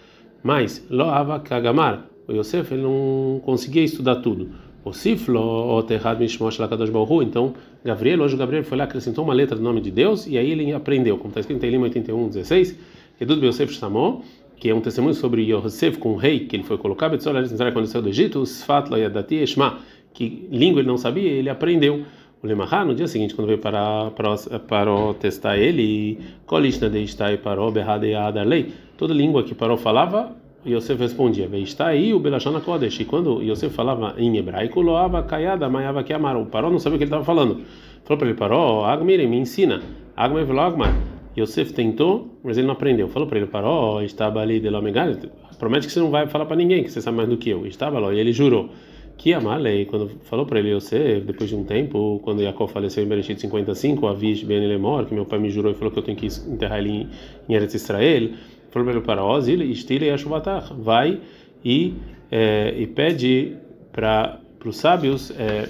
Mas, 0.43 0.85
Loava 0.91 1.41
Kagamar, 1.41 2.07
o 2.29 2.33
Yosef 2.33 2.75
ele 2.75 2.83
não 2.83 3.41
conseguia 3.45 3.83
estudar 3.83 4.17
tudo. 4.17 4.51
O 4.85 4.93
Siflo, 4.93 5.41
o 5.41 5.83
Terrad 5.83 6.21
Mishmosh 6.21 6.59
Lakadosh 6.59 6.91
Bauru. 6.91 7.23
Então, 7.23 7.55
Gabriel, 7.85 8.21
hoje 8.21 8.35
o 8.35 8.39
Gabriel 8.39 8.63
foi 8.63 8.77
lá, 8.77 8.85
acrescentou 8.85 9.25
uma 9.25 9.35
letra 9.35 9.57
do 9.57 9.63
nome 9.63 9.81
de 9.81 9.91
Deus 9.91 10.27
e 10.27 10.37
aí 10.37 10.51
ele 10.51 10.73
aprendeu, 10.73 11.17
como 11.17 11.29
está 11.31 11.41
escrito 11.41 11.65
em 11.65 11.69
Elim 11.69 11.79
81, 11.79 12.29
16. 12.29 12.79
Edud 13.21 13.45
Yosef 13.45 13.73
Shamó, 13.73 14.21
que 14.57 14.69
é 14.69 14.75
um 14.75 14.81
testemunho 14.81 15.15
sobre 15.15 15.43
Yosef 15.43 15.99
com 15.99 16.13
o 16.13 16.17
rei 16.17 16.41
que 16.41 16.57
ele 16.57 16.63
foi 16.63 16.79
colocar, 16.79 17.09
Betzol, 17.09 17.35
quando 17.73 17.87
saiu 17.87 18.03
do 18.03 18.09
Egito, 18.09 18.45
Sfat, 18.45 18.91
Loyadati, 18.91 19.37
Eshma, 19.37 19.79
que 20.13 20.47
língua 20.51 20.81
ele 20.81 20.89
não 20.89 20.97
sabia, 20.97 21.31
ele 21.31 21.49
aprendeu. 21.49 22.05
O 22.43 22.47
Lemahá, 22.47 22.85
no 22.85 22.95
dia 22.95 23.09
seguinte, 23.09 23.35
quando 23.35 23.49
veio 23.49 23.59
para, 23.59 24.11
para, 24.11 24.37
para 24.61 25.15
testar 25.19 25.57
ele, 25.57 26.19
Kolishna 26.45 26.91
de 26.91 27.03
Istai 27.03 27.39
parou, 27.39 27.73
Berradeada 27.73 28.43
lei, 28.43 28.75
toda 28.99 29.15
língua 29.15 29.43
que 29.43 29.55
parou 29.55 29.79
falava, 29.79 30.37
Yosef 30.67 31.01
respondia, 31.01 31.49
aí 31.79 32.13
o 32.13 32.19
Belashana 32.19 32.61
Kodesh. 32.61 33.01
E 33.01 33.05
quando 33.07 33.41
Yosef 33.43 33.75
falava 33.75 34.15
em 34.19 34.37
hebraico, 34.37 34.83
Loava 34.83 35.23
Kayada, 35.23 35.69
Maiava 35.69 36.03
Kiamar. 36.03 36.37
O 36.37 36.47
Paró 36.47 36.71
não 36.71 36.79
sabia 36.79 36.97
o 36.97 36.99
que 36.99 37.05
ele 37.05 37.09
estava 37.09 37.25
falando. 37.25 37.63
Falou 38.05 38.19
para 38.19 38.29
ele, 38.29 38.37
Paró, 38.37 38.85
Agmir, 38.85 39.27
me 39.29 39.39
ensina. 39.39 39.81
Agmir 40.15 40.45
Velagmar. 40.45 40.95
Yosef 41.39 41.73
tentou, 41.73 42.37
mas 42.43 42.59
ele 42.59 42.67
não 42.67 42.75
aprendeu. 42.75 43.09
Falou 43.09 43.29
para 43.29 43.39
ele, 43.39 43.47
Paró, 43.47 44.03
estava 44.03 44.41
ali 44.41 44.61
de 44.61 44.69
Lomegal. 44.69 45.13
Promete 45.59 45.87
que 45.87 45.93
você 45.93 46.01
não 46.01 46.11
vai 46.11 46.27
falar 46.27 46.45
para 46.45 46.57
ninguém, 46.57 46.83
que 46.83 46.91
você 46.91 47.01
sabe 47.01 47.17
mais 47.17 47.29
do 47.29 47.37
que 47.37 47.49
eu. 47.49 47.67
Estava 47.67 47.99
lá, 47.99 48.13
e 48.13 48.19
ele 48.19 48.33
jurou 48.33 48.69
que 49.17 49.33
Amalei, 49.33 49.87
quando 49.87 50.11
falou 50.25 50.45
para 50.45 50.59
ele, 50.59 50.75
Yosef, 50.75 51.25
depois 51.25 51.49
de 51.49 51.57
um 51.57 51.65
tempo, 51.65 52.21
quando 52.23 52.43
Jacob 52.43 52.69
faleceu 52.69 53.03
em 53.03 53.09
Bereshit 53.09 53.41
55, 53.41 54.07
Avish 54.07 54.43
Ben 54.43 54.67
Lemor, 54.67 55.07
que 55.07 55.15
meu 55.15 55.25
pai 55.25 55.39
me 55.39 55.49
jurou 55.49 55.73
e 55.73 55.75
falou 55.75 55.91
que 55.91 55.99
eu 55.99 56.03
tenho 56.03 56.19
que 56.19 56.27
enterrar 56.27 56.79
ele 56.79 57.09
em, 57.49 57.55
Eretz 57.55 57.75
Israel, 57.75 58.31
falou 58.71 58.87
para 58.87 58.97
ele 58.97 59.07
para 59.07 59.25
Ozil, 59.25 59.63
Estile 59.63 60.07
e 60.07 60.11
Ashuvatach, 60.11 60.73
vai 60.75 61.19
e, 61.65 61.95
é, 62.31 62.75
e 62.77 62.87
pede 62.87 63.57
para 63.91 64.39
os 64.65 64.77
sábios 64.77 65.31
é, 65.31 65.69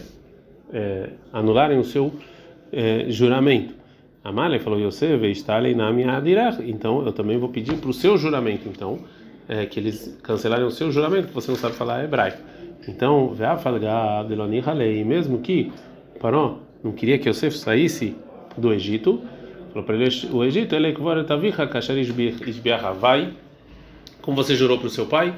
é, 0.73 1.11
anularem 1.33 1.79
o 1.79 1.85
seu 1.85 2.13
juramento. 3.09 3.75
Amalei 4.25 4.59
falou, 4.59 4.79
Yosef, 4.79 5.45
na 5.77 5.93
minha 5.93 6.17
adirach, 6.17 6.61
então 6.69 7.07
eu 7.07 7.13
também 7.13 7.39
vou 7.39 7.49
pedir 7.49 7.77
para 7.77 7.89
o 7.89 7.95
seu 7.95 8.19
juramento, 8.19 8.69
então, 8.69 8.99
que 9.71 9.79
eles 9.79 10.19
cancelarem 10.23 10.67
o 10.67 10.71
seu 10.71 10.91
juramento, 10.91 11.29
que 11.29 11.35
você 11.35 11.51
não 11.51 11.57
sabe 11.57 11.75
falar 11.77 12.05
hebraico. 12.05 12.43
Então, 12.89 13.35
mesmo 15.05 15.41
que 15.41 15.73
Paró 16.21 16.59
não 16.83 16.93
queria 16.93 17.19
que 17.19 17.29
Yosef 17.29 17.57
saísse 17.57 18.17
do 18.57 18.73
Egito, 18.73 19.21
falou 19.73 19.85
para 19.85 19.97
ele: 19.97 20.09
o 20.33 20.45
Egito, 20.45 20.75
ele 20.75 20.89
vai, 22.93 23.33
como 24.23 24.37
você 24.37 24.55
jurou 24.55 24.79
para 24.79 24.87
o 24.87 24.91
seu 24.91 25.07
pai, 25.07 25.35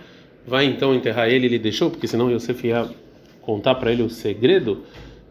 vai 0.46 0.66
então 0.66 0.94
enterrar 0.94 1.28
ele. 1.28 1.46
Ele 1.46 1.58
deixou, 1.58 1.90
porque 1.90 2.06
senão 2.06 2.30
Yosef 2.30 2.66
ia 2.66 2.88
contar 3.40 3.76
para 3.76 3.90
ele 3.90 4.02
o 4.02 4.10
segredo 4.10 4.84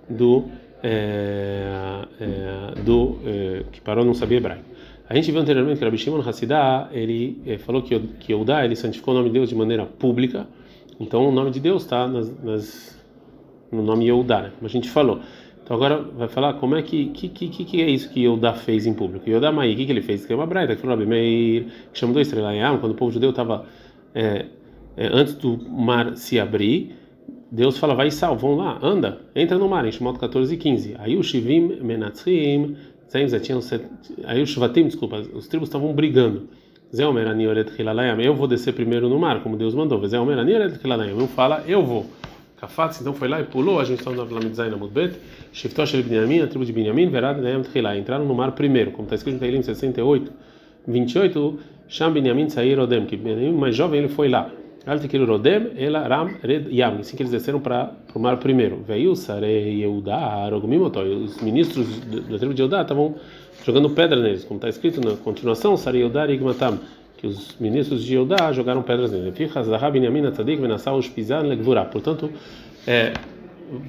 do 0.10 0.46
é, 0.84 2.04
é, 2.20 2.82
do 2.82 3.18
é, 3.26 3.64
que 3.72 3.82
Paró 3.82 4.04
não 4.04 4.14
sabia 4.14 4.38
hebraico. 4.38 4.64
A 5.10 5.16
gente 5.16 5.32
viu 5.32 5.40
anteriormente 5.40 5.80
que 5.80 5.86
Rabi 5.86 5.98
Shimon 5.98 6.20
Hassidah, 6.20 6.90
ele 6.92 7.58
falou 7.60 7.82
que 7.82 7.98
que 8.20 8.34
Eudá, 8.34 8.66
ele 8.66 8.76
santificou 8.76 9.14
o 9.14 9.18
nome 9.18 9.30
de 9.30 9.36
Deus 9.36 9.50
de 9.50 9.56
maneira 9.56 9.86
pública. 9.86 10.46
Então 11.00 11.28
o 11.28 11.32
nome 11.32 11.52
de 11.52 11.60
Deus 11.60 11.84
está 11.84 12.08
no 12.08 13.82
nome 13.82 14.06
Yehudá, 14.06 14.42
né? 14.44 14.52
como 14.56 14.66
a 14.66 14.70
gente 14.70 14.90
falou. 14.90 15.20
Então 15.64 15.76
agora 15.76 16.02
vai 16.02 16.28
falar 16.28 16.54
como 16.54 16.76
é 16.76 16.82
que 16.82 17.08
que, 17.08 17.30
que, 17.30 17.50
que 17.50 17.82
é 17.82 17.90
isso 17.90 18.10
que 18.10 18.22
Yehudá 18.22 18.54
fez 18.54 18.86
em 18.86 18.94
público. 18.94 19.30
Yehudá 19.30 19.52
Mai, 19.52 19.74
o 19.74 19.76
que, 19.76 19.86
que 19.86 19.92
ele 19.92 20.02
fez? 20.02 20.26
Que 20.26 20.34
é 20.34 20.36
uma 20.36 20.48
braita, 20.48 20.76
que 20.76 20.82
falou 20.82 20.98
Meir, 20.98 21.66
que 21.92 22.00
chamou 22.00 22.14
dois 22.14 22.32
quando 22.32 22.92
o 22.92 22.96
povo 22.96 23.12
judeu 23.12 23.32
estava 23.32 23.66
é, 24.16 24.46
é, 24.96 25.08
antes 25.14 25.36
do 25.36 25.58
mar 25.70 26.16
se 26.16 26.40
abrir, 26.40 26.96
Deus 27.52 27.78
fala, 27.78 27.94
vai 27.94 28.12
sal, 28.12 28.36
vão 28.38 28.56
lá, 28.56 28.80
anda, 28.82 29.22
entra 29.36 29.58
no 29.58 29.70
mar, 29.70 29.86
em 29.86 29.92
Shemot 29.92 30.20
14 30.20 30.54
e 30.54 30.58
15. 30.58 30.96
Aí 30.98 31.16
o 31.16 31.24
Shivim 31.24 31.80
Menatzim, 31.82 32.76
aí 34.26 34.42
o 34.42 34.48
Shvatim, 34.48 34.86
desculpa, 34.86 35.18
os 35.34 35.48
tribos 35.48 35.70
estavam 35.70 35.94
brigando. 35.94 36.50
Eu 36.94 38.34
vou 38.34 38.48
descer 38.48 38.74
primeiro 38.74 39.10
no 39.10 39.20
mar, 39.20 39.42
como 39.42 39.58
Deus 39.58 39.76
mandou. 39.76 40.02
Um 40.02 41.28
fala, 41.28 41.64
eu 41.68 41.84
vou. 41.84 42.06
Kafatz 42.60 43.02
então 43.02 43.14
foi 43.14 43.28
lá 43.28 43.40
e 43.40 43.44
pulou. 43.44 43.80
A 43.80 43.84
gente 43.84 44.00
está 44.00 44.10
no 44.10 44.22
Avlamidzain 44.22 44.74
Amudbet. 44.74 45.16
Shiftosh 45.52 45.96
el 45.96 46.04
Binyamin, 46.04 46.42
a 46.42 46.48
tribo 46.48 46.66
de 46.66 46.72
Binyamin, 46.72 47.10
Verad 47.10 47.40
Nayam 47.40 47.62
Tchilá. 47.62 47.98
Entraram 47.98 48.26
no 48.26 48.34
mar 48.34 48.54
primeiro, 48.54 48.92
como 48.92 49.04
está 49.04 49.16
escrito 49.16 49.36
em 49.36 49.40
Teilim 49.40 49.62
68, 49.62 50.32
28. 50.88 51.60
Sham 51.90 52.14
Binyamin 52.14 52.50
Sair 52.50 52.80
Odem, 52.80 53.06
que 53.06 53.16
Binyamin, 53.16 53.54
mais 53.54 53.76
jovem, 53.76 54.00
ele 54.00 54.10
foi 54.10 54.28
lá. 54.28 54.50
Rodem, 55.26 55.72
ela 55.78 56.08
Ram 56.08 56.32
Red 56.42 56.66
Yam. 56.72 57.00
Assim 57.00 57.18
que 57.18 57.24
eles 57.24 57.32
desceram 57.32 57.60
para 57.60 57.92
o 58.16 58.20
mar 58.20 58.38
primeiro. 58.38 58.84
Veio 58.88 59.16
Sarei 59.16 59.82
Yehuda, 59.82 60.16
Arogmimoto. 60.16 61.00
Os 61.00 61.42
ministros 61.42 62.00
da 62.00 62.38
tribo 62.38 62.54
de 62.54 62.62
Yehuda 62.62 62.82
estavam 62.82 63.16
jogando 63.68 63.90
pedra 63.90 64.22
neles, 64.22 64.46
como 64.46 64.58
está 64.58 64.70
escrito 64.70 65.02
na 65.02 65.18
continuação, 65.18 65.76
Sari 65.76 66.00
Yodar 66.00 66.30
Igmatam, 66.30 66.80
que 67.18 67.28
os 67.28 67.56
ministros 67.60 68.02
de 68.02 68.16
Yodá 68.16 68.54
jogaram 68.54 68.82
pedras 68.82 69.12
neles. 69.12 69.34
Portanto, 71.92 72.32
é, 72.88 73.14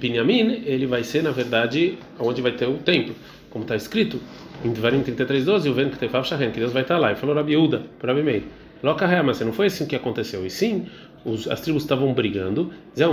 Binyamin, 0.01 0.63
ele 0.67 0.87
vai 0.87 1.05
ser, 1.05 1.23
na 1.23 1.31
verdade, 1.31 1.97
onde 2.19 2.43
vai 2.43 2.53
ter 2.53 2.67
o 2.67 2.75
templo, 2.75 3.15
como 3.51 3.63
está 3.63 3.77
escrito 3.77 4.19
em 4.65 4.73
Devarim 4.73 5.03
33:12, 5.03 5.71
o 5.71 5.75
vento 5.75 5.93
que 5.93 5.99
tefav 5.99 6.27
shahen, 6.27 6.51
que 6.51 6.59
Deus 6.59 6.73
vai 6.73 6.83
estar 6.83 6.99
lá. 6.99 7.13
E 7.13 7.15
falou 7.15 7.37
Rabi 7.37 7.53
Yehuda, 7.53 7.83
Rabi 8.03 8.23
Meir, 8.23 8.43
Loca 8.83 9.23
mas 9.23 9.41
não 9.41 9.53
foi 9.53 9.67
assim 9.67 9.87
que 9.87 9.97
aconteceu, 9.97 10.47
e 10.47 10.51
sim, 10.51 10.87
os, 11.25 11.49
as 11.49 11.61
tribos 11.61 11.83
estavam 11.83 12.13
brigando, 12.13 12.71
eu 12.97 13.13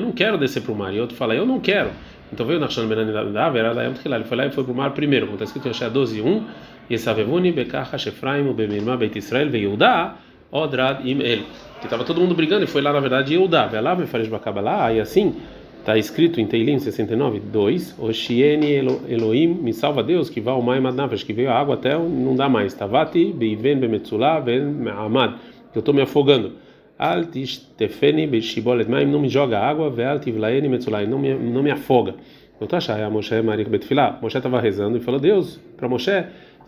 não 0.00 0.12
quero 0.12 0.36
descer 0.38 0.62
para 0.62 0.72
o 0.72 0.76
mar, 0.76 0.94
e 0.94 1.00
outro 1.00 1.16
fala, 1.16 1.34
eu 1.34 1.46
não 1.46 1.58
quero. 1.58 1.90
Então 2.32 2.46
veio 2.46 2.60
Nachshon 2.60 2.86
Ben 2.86 3.00
Anidav, 3.00 3.56
ele 3.56 4.24
foi 4.24 4.36
lá 4.36 4.46
e 4.46 4.50
foi 4.50 4.62
para 4.62 4.72
o 4.72 4.76
mar 4.76 4.92
primeiro, 4.92 5.26
como 5.26 5.36
está 5.36 5.46
escrito 5.46 5.66
em 5.66 5.70
Yeshua 5.70 5.90
12, 5.90 6.20
1, 6.22 6.46
Yesavevuni, 6.90 7.52
Bekacha, 7.52 7.98
Shefraim, 7.98 8.52
Bemirma, 8.52 8.96
Beit 8.96 9.16
Israel, 9.18 9.48
Veiudá, 9.50 10.16
Odrad, 10.50 11.08
Im 11.08 11.20
El. 11.22 11.40
Que 11.80 11.86
estava 11.86 12.04
todo 12.04 12.20
mundo 12.20 12.34
brigando 12.34 12.64
e 12.64 12.66
foi 12.66 12.82
lá, 12.82 12.92
na 12.92 13.00
verdade, 13.00 13.32
Yeudá. 13.34 13.66
Vai 13.66 13.80
lá, 13.80 13.94
Mefaresh 13.96 14.28
Bakabalá, 14.28 14.92
e 14.92 15.00
assim 15.00 15.36
está 15.80 15.96
escrito 15.98 16.40
em 16.40 16.46
Teilim 16.46 16.78
69, 16.78 17.40
2, 17.40 17.96
Oshieni 17.98 18.74
Elohim, 19.08 19.48
me 19.48 19.72
salva 19.72 20.02
Deus, 20.02 20.30
que 20.30 20.40
vai 20.40 20.54
ao 20.54 20.62
Mai 20.62 20.78
Madnafesh, 20.78 21.24
que 21.24 21.32
veio 21.32 21.50
a 21.50 21.54
água 21.54 21.74
até 21.74 21.98
não 21.98 22.36
dá 22.36 22.48
mais. 22.48 22.74
Tavati, 22.74 23.32
Beiven, 23.32 23.78
Bemetzulá, 23.78 24.40
Ben 24.40 24.62
Amad, 24.88 25.34
que 25.72 25.78
eu 25.78 25.80
estou 25.80 25.94
me 25.94 26.02
afogando. 26.02 26.52
Altistefeni 26.98 28.26
beshibolet 28.26 28.86
maim, 28.86 29.06
não 29.06 29.20
me 29.20 29.28
joga 29.28 29.58
água, 29.58 29.88
ve'altivlaeni 29.88 30.68
metzulai, 30.68 31.06
não 31.06 31.18
me 31.18 31.32
não 31.32 31.62
me 31.62 31.70
afoga. 31.70 32.14
Eu 32.60 32.66
tô 32.66 32.76
achando, 32.76 33.02
a 33.02 33.08
Moshe 33.08 33.40
Marik 33.40 33.70
Betfilá. 33.70 34.18
Moshe 34.20 34.36
estava 34.36 34.60
rezando 34.60 34.98
e 34.98 35.00
falou: 35.00 35.18
Deus, 35.18 35.58
para 35.78 35.88
Moshe, 35.88 36.10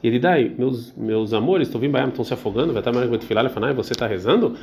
e 0.02 0.08
ele 0.08 0.18
dai, 0.18 0.50
meus 0.56 0.96
meus 0.96 1.34
amores, 1.34 1.68
estou 1.68 1.78
vindo, 1.78 1.98
estão 1.98 2.24
se 2.24 2.32
afogando, 2.32 2.72
vai 2.72 2.80
estar 2.80 2.92
Marik 2.92 3.10
Betfilá, 3.10 3.42
ele 3.42 3.74
você 3.74 3.92
está 3.92 4.06
rezando? 4.06 4.56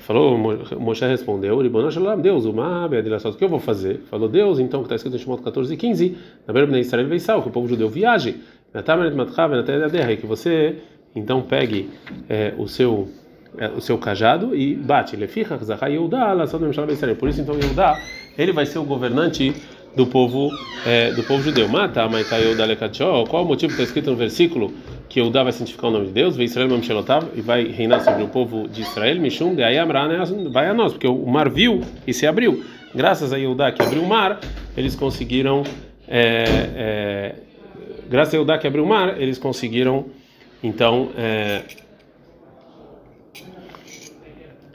Falou, 0.00 0.36
Moshe 0.80 1.06
respondeu, 1.06 1.60
Deus, 2.20 2.44
uma 2.44 2.88
o 3.34 3.38
que 3.38 3.44
eu 3.44 3.48
vou 3.48 3.60
fazer? 3.60 4.00
Falou, 4.10 4.28
Deus, 4.28 4.58
então, 4.58 4.80
que 4.80 4.86
está 4.86 4.96
escrito 4.96 5.16
em 5.16 5.18
Shemot 5.18 5.42
14 5.42 5.72
e 5.72 5.76
15, 5.76 6.16
na 6.46 6.52
Bíblia 6.54 6.80
Israel 6.80 7.06
Veissal, 7.06 7.42
que 7.42 7.48
o 7.48 7.52
povo 7.52 7.68
judeu 7.68 7.88
viaje, 7.88 8.40
que 10.16 10.26
você 10.26 10.76
então 11.14 11.42
pegue 11.42 11.90
é, 12.28 12.52
o 12.58 12.66
seu 12.66 13.08
é, 13.56 13.68
o 13.68 13.80
seu 13.80 13.96
cajado 13.96 14.54
e 14.54 14.74
bate. 14.74 15.16
Por 17.14 17.28
isso 17.28 17.40
então 17.40 17.54
Yehudá, 17.54 17.96
ele 18.36 18.52
vai 18.52 18.66
ser 18.66 18.80
o 18.80 18.84
governante 18.84 19.54
do 19.94 20.06
povo 20.06 20.50
é, 20.84 21.12
do 21.12 21.22
povo 21.22 21.40
judeu. 21.40 21.68
Mata, 21.68 22.02
qual 23.28 23.44
o 23.44 23.46
motivo 23.46 23.68
que 23.68 23.80
está 23.80 23.84
escrito 23.84 24.10
no 24.10 24.16
versículo 24.16 24.72
que 25.14 25.20
Yehudá 25.20 25.44
vai 25.44 25.52
santificar 25.52 25.90
o 25.90 25.92
nome 25.92 26.06
de 26.06 26.12
Deus, 26.12 26.36
Israel 26.36 26.68
e 27.36 27.40
vai 27.40 27.68
reinar 27.68 28.00
sobre 28.00 28.24
o 28.24 28.26
povo 28.26 28.66
de 28.66 28.82
Israel, 28.82 29.20
Mishum, 29.20 29.54
vai 30.50 30.68
a 30.68 30.74
nós, 30.74 30.92
porque 30.92 31.06
o 31.06 31.24
mar 31.24 31.48
viu 31.48 31.82
e 32.04 32.12
se 32.12 32.26
abriu. 32.26 32.64
Graças 32.92 33.32
a 33.32 33.36
Yehudá 33.36 33.70
que 33.70 33.80
abriu 33.80 34.02
o 34.02 34.08
mar, 34.08 34.40
eles 34.76 34.96
conseguiram 34.96 35.62
é, 36.08 36.44
é, 36.74 37.34
graças 38.10 38.34
a 38.34 38.38
Yehudá 38.38 38.58
que 38.58 38.66
abriu 38.66 38.82
o 38.82 38.88
mar, 38.88 39.22
eles 39.22 39.38
conseguiram 39.38 40.06
então 40.60 41.10
é, 41.16 41.62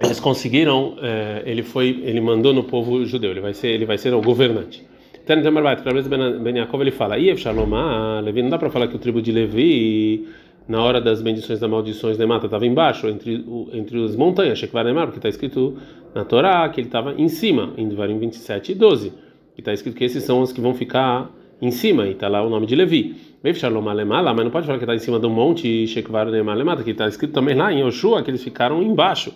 eles 0.01 0.21
conseguiram, 0.21 0.95
é, 1.01 1.43
ele 1.45 1.63
foi, 1.63 2.01
ele 2.05 2.21
mandou 2.21 2.53
no 2.53 2.63
povo 2.63 3.05
judeu, 3.05 3.31
ele 3.31 3.41
vai 3.41 3.53
ser, 3.53 3.67
ele 3.67 3.85
vai 3.85 3.97
ser 3.97 4.13
o 4.13 4.21
governante. 4.21 4.87
Então, 5.31 6.39
Ben 6.41 6.57
Yaakov 6.57 6.81
ele 6.81 6.89
fala, 6.91 7.17
Iev 7.17 7.39
Shalomah, 7.39 8.19
Levi, 8.21 8.41
não 8.41 8.49
dá 8.49 8.57
para 8.57 8.71
falar 8.71 8.87
que 8.87 8.95
o 8.95 8.99
tribo 8.99 9.21
de 9.21 9.31
Levi 9.31 10.27
na 10.67 10.83
hora 10.83 10.99
das 10.99 11.21
bendições 11.21 11.59
e 11.59 11.61
das 11.61 11.69
maldições 11.69 12.17
de 12.17 12.25
mata 12.25 12.45
estava 12.45 12.65
embaixo, 12.65 13.07
entre 13.07 13.45
entre 13.73 14.03
as 14.03 14.15
montanhas, 14.15 14.57
Shekvaremar, 14.57 15.05
porque 15.05 15.19
está 15.19 15.29
escrito 15.29 15.77
na 16.15 16.23
Torá 16.23 16.67
que 16.69 16.79
ele 16.81 16.87
estava 16.87 17.13
em 17.13 17.27
cima, 17.27 17.73
em 17.77 17.87
Devarim 17.87 18.17
27 18.17 18.71
e 18.71 18.75
12, 18.75 19.11
que 19.53 19.61
está 19.61 19.71
escrito 19.71 19.95
que 19.95 20.03
esses 20.03 20.23
são 20.23 20.41
os 20.41 20.51
que 20.51 20.61
vão 20.61 20.73
ficar 20.73 21.29
em 21.61 21.69
cima, 21.69 22.07
e 22.07 22.11
está 22.11 22.27
lá 22.27 22.41
o 22.41 22.49
nome 22.49 22.65
de 22.65 22.75
Levi. 22.75 23.15
Mas 23.43 23.61
não 23.61 24.51
pode 24.51 24.65
falar 24.65 24.77
que 24.77 24.83
está 24.83 24.95
em 24.95 24.99
cima 24.99 25.19
do 25.19 25.29
monte 25.29 25.87
Shekvaremar, 25.87 26.83
que 26.83 26.91
está 26.91 27.07
escrito 27.07 27.33
também 27.33 27.55
lá 27.55 27.71
em 27.71 27.81
Yoshua 27.81 28.23
que 28.23 28.31
eles 28.31 28.43
ficaram 28.43 28.81
embaixo 28.81 29.33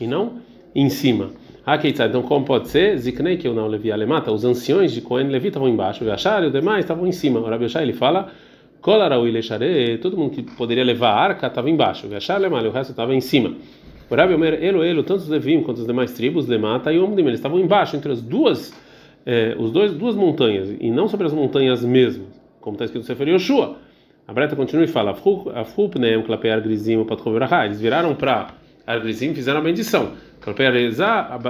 e 0.00 0.06
não 0.06 0.34
em 0.74 0.88
cima. 0.88 1.30
Então, 1.66 2.22
como 2.22 2.44
pode 2.44 2.68
ser? 2.68 2.96
Ziknei 2.96 3.36
que 3.36 3.46
eu 3.46 3.54
não 3.54 3.66
levi 3.66 3.92
alemata. 3.92 4.32
Os 4.32 4.44
anciões 4.44 4.92
de 4.92 5.00
Cohen 5.00 5.28
Levi 5.28 5.48
estavam 5.48 5.68
embaixo, 5.68 6.04
o 6.04 6.10
Achar 6.10 6.42
e 6.42 6.46
os 6.46 6.52
demais 6.52 6.84
estavam 6.84 7.06
em 7.06 7.12
cima. 7.12 7.38
O 7.38 7.44
Rabi 7.44 7.66
Oshai, 7.66 7.82
ele 7.82 7.92
fala: 7.92 8.30
todo 10.00 10.16
mundo 10.16 10.30
que 10.30 10.42
poderia 10.42 10.82
levar 10.82 11.10
a 11.10 11.20
arca 11.20 11.46
estava 11.46 11.68
embaixo. 11.68 12.06
O 12.06 12.16
Achar 12.16 12.40
Lemal, 12.40 12.64
o 12.64 12.70
resto 12.70 12.90
estava 12.90 13.14
em 13.14 13.20
cima. 13.20 13.54
O 14.08 14.14
Rabi 14.14 14.34
Omer, 14.34 14.58
Elo, 14.64 14.82
Elo, 14.82 15.02
tanto 15.02 15.20
os 15.20 15.28
Levim 15.28 15.62
quanto 15.62 15.80
as 15.80 15.86
demais 15.86 16.12
tribos, 16.12 16.48
Lemata 16.48 16.92
e 16.92 16.98
Omdim, 16.98 17.22
eles 17.22 17.34
estavam 17.34 17.60
embaixo, 17.60 17.94
entre 17.94 18.10
as 18.10 18.20
duas, 18.20 18.74
eh, 19.24 19.54
os 19.56 19.70
dois, 19.70 19.92
duas 19.92 20.16
montanhas, 20.16 20.74
e 20.80 20.90
não 20.90 21.06
sobre 21.06 21.28
as 21.28 21.32
montanhas 21.32 21.84
mesmo, 21.84 22.24
como 22.60 22.74
está 22.74 22.86
escrito 22.86 23.02
no 23.02 23.06
Sefer 23.06 23.28
Yoshua. 23.28 23.76
A 24.26 24.32
Breta 24.32 24.56
continua 24.56 24.84
e 24.84 24.88
fala: 24.88 25.14
Afrupneem, 25.54 26.22
Klapear 26.22 26.60
Grizim, 26.60 27.04
Patchoverachá. 27.04 27.66
Eles 27.66 27.80
viraram 27.80 28.14
para 28.14 28.48
Argrizim, 28.86 29.34
fizeram 29.34 29.60
a 29.60 29.62
bendição. 29.62 30.12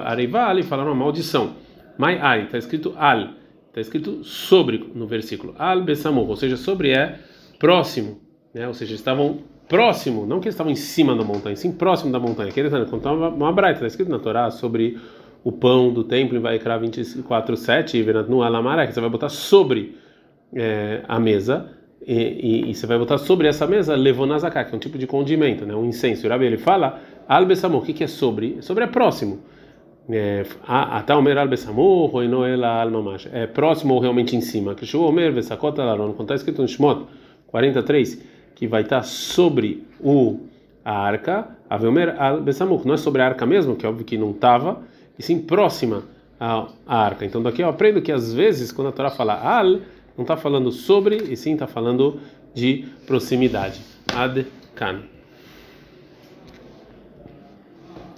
Areivá 0.04 0.48
ali 0.48 0.62
falaram 0.62 0.92
a 0.92 0.94
maldição. 0.94 1.54
Mai 1.98 2.18
ai, 2.18 2.44
está 2.44 2.58
escrito 2.58 2.94
al, 2.96 3.34
está 3.68 3.80
escrito 3.80 4.24
sobre 4.24 4.90
no 4.94 5.06
versículo. 5.06 5.54
Al 5.58 5.82
besamur, 5.82 6.28
ou 6.28 6.36
seja, 6.36 6.56
sobre 6.56 6.92
é 6.92 7.18
próximo, 7.58 8.20
né? 8.54 8.66
Ou 8.66 8.74
seja, 8.74 8.94
estavam 8.94 9.40
próximo, 9.68 10.26
não 10.26 10.40
que 10.40 10.48
eles 10.48 10.54
estavam 10.54 10.72
em 10.72 10.76
cima 10.76 11.14
da 11.14 11.22
montanha, 11.22 11.54
sim 11.54 11.70
próximo 11.70 12.10
da 12.10 12.18
montanha. 12.18 12.50
Ele 12.54 12.66
está 12.66 12.84
contando 12.86 13.28
uma 13.28 13.52
braita, 13.52 13.78
está 13.78 13.86
escrito 13.86 14.10
na 14.10 14.18
Torá 14.18 14.50
sobre 14.50 14.98
o 15.44 15.52
pão 15.52 15.92
do 15.92 16.04
templo 16.04 16.36
em 16.36 16.40
Vaikra 16.40 16.78
24, 16.78 17.56
7, 17.56 18.04
no 18.28 18.42
Alamara, 18.42 18.86
que 18.86 18.92
você 18.92 19.00
vai 19.00 19.08
botar 19.08 19.28
sobre 19.28 19.96
é, 20.54 21.02
a 21.06 21.20
mesa. 21.20 21.70
E, 22.06 22.14
e, 22.14 22.70
e, 22.70 22.74
você 22.74 22.86
vai 22.86 22.98
botar 22.98 23.18
sobre 23.18 23.46
essa 23.46 23.66
mesa 23.66 23.94
levonazaká, 23.94 24.64
que 24.64 24.72
é 24.72 24.76
um 24.76 24.80
tipo 24.80 24.96
de 24.96 25.06
condimento, 25.06 25.66
né? 25.66 25.74
um 25.74 25.84
incenso. 25.84 26.26
O 26.26 26.30
Rabi 26.30 26.46
ele 26.46 26.56
fala 26.56 26.98
Al 27.30 27.46
Besamur, 27.46 27.82
o 27.82 27.84
que, 27.84 28.02
é 28.02 28.08
sobre? 28.08 28.60
Sobre 28.60 28.82
é 28.82 28.86
próximo. 28.88 29.38
É, 30.10 30.44
Ata 30.66 31.16
Omer 31.16 31.38
Al 31.38 31.46
Besamur, 31.46 32.10
Roinoela 32.10 32.80
Al 32.80 32.90
Mamash. 32.90 33.28
É 33.32 33.46
próximo 33.46 33.94
ou 33.94 34.00
realmente 34.00 34.34
em 34.34 34.40
cima. 34.40 34.74
Kishu 34.74 35.00
Omer 35.00 35.32
Vesakota 35.32 35.84
Laron, 35.84 36.12
quando 36.14 36.22
está 36.22 36.34
escrito 36.34 36.60
no 36.60 36.66
Shmot 36.66 37.06
43, 37.46 38.20
que 38.56 38.66
vai 38.66 38.82
estar 38.82 39.04
sobre 39.04 39.86
o, 40.00 40.40
a 40.84 40.92
arca, 40.92 41.56
Aveomer 41.68 42.20
Al 42.20 42.42
não 42.84 42.94
é 42.94 42.96
sobre 42.96 43.22
a 43.22 43.26
arca 43.26 43.46
mesmo, 43.46 43.76
que 43.76 43.86
é 43.86 43.88
óbvio 43.88 44.04
que 44.04 44.18
não 44.18 44.32
estava, 44.32 44.82
e 45.16 45.22
sim 45.22 45.38
próxima 45.38 46.02
à, 46.40 46.66
à 46.84 47.04
arca. 47.04 47.24
Então 47.24 47.40
daqui 47.40 47.62
eu 47.62 47.68
aprendo 47.68 48.02
que 48.02 48.10
às 48.10 48.34
vezes, 48.34 48.72
quando 48.72 48.88
a 48.88 48.92
Torá 48.92 49.08
fala 49.08 49.34
Al, 49.34 49.78
não 50.16 50.22
está 50.22 50.36
falando 50.36 50.72
sobre, 50.72 51.16
e 51.30 51.36
sim 51.36 51.52
está 51.52 51.68
falando 51.68 52.18
de 52.52 52.86
proximidade. 53.06 53.80
Ad 54.12 54.44
Kan. 54.74 55.19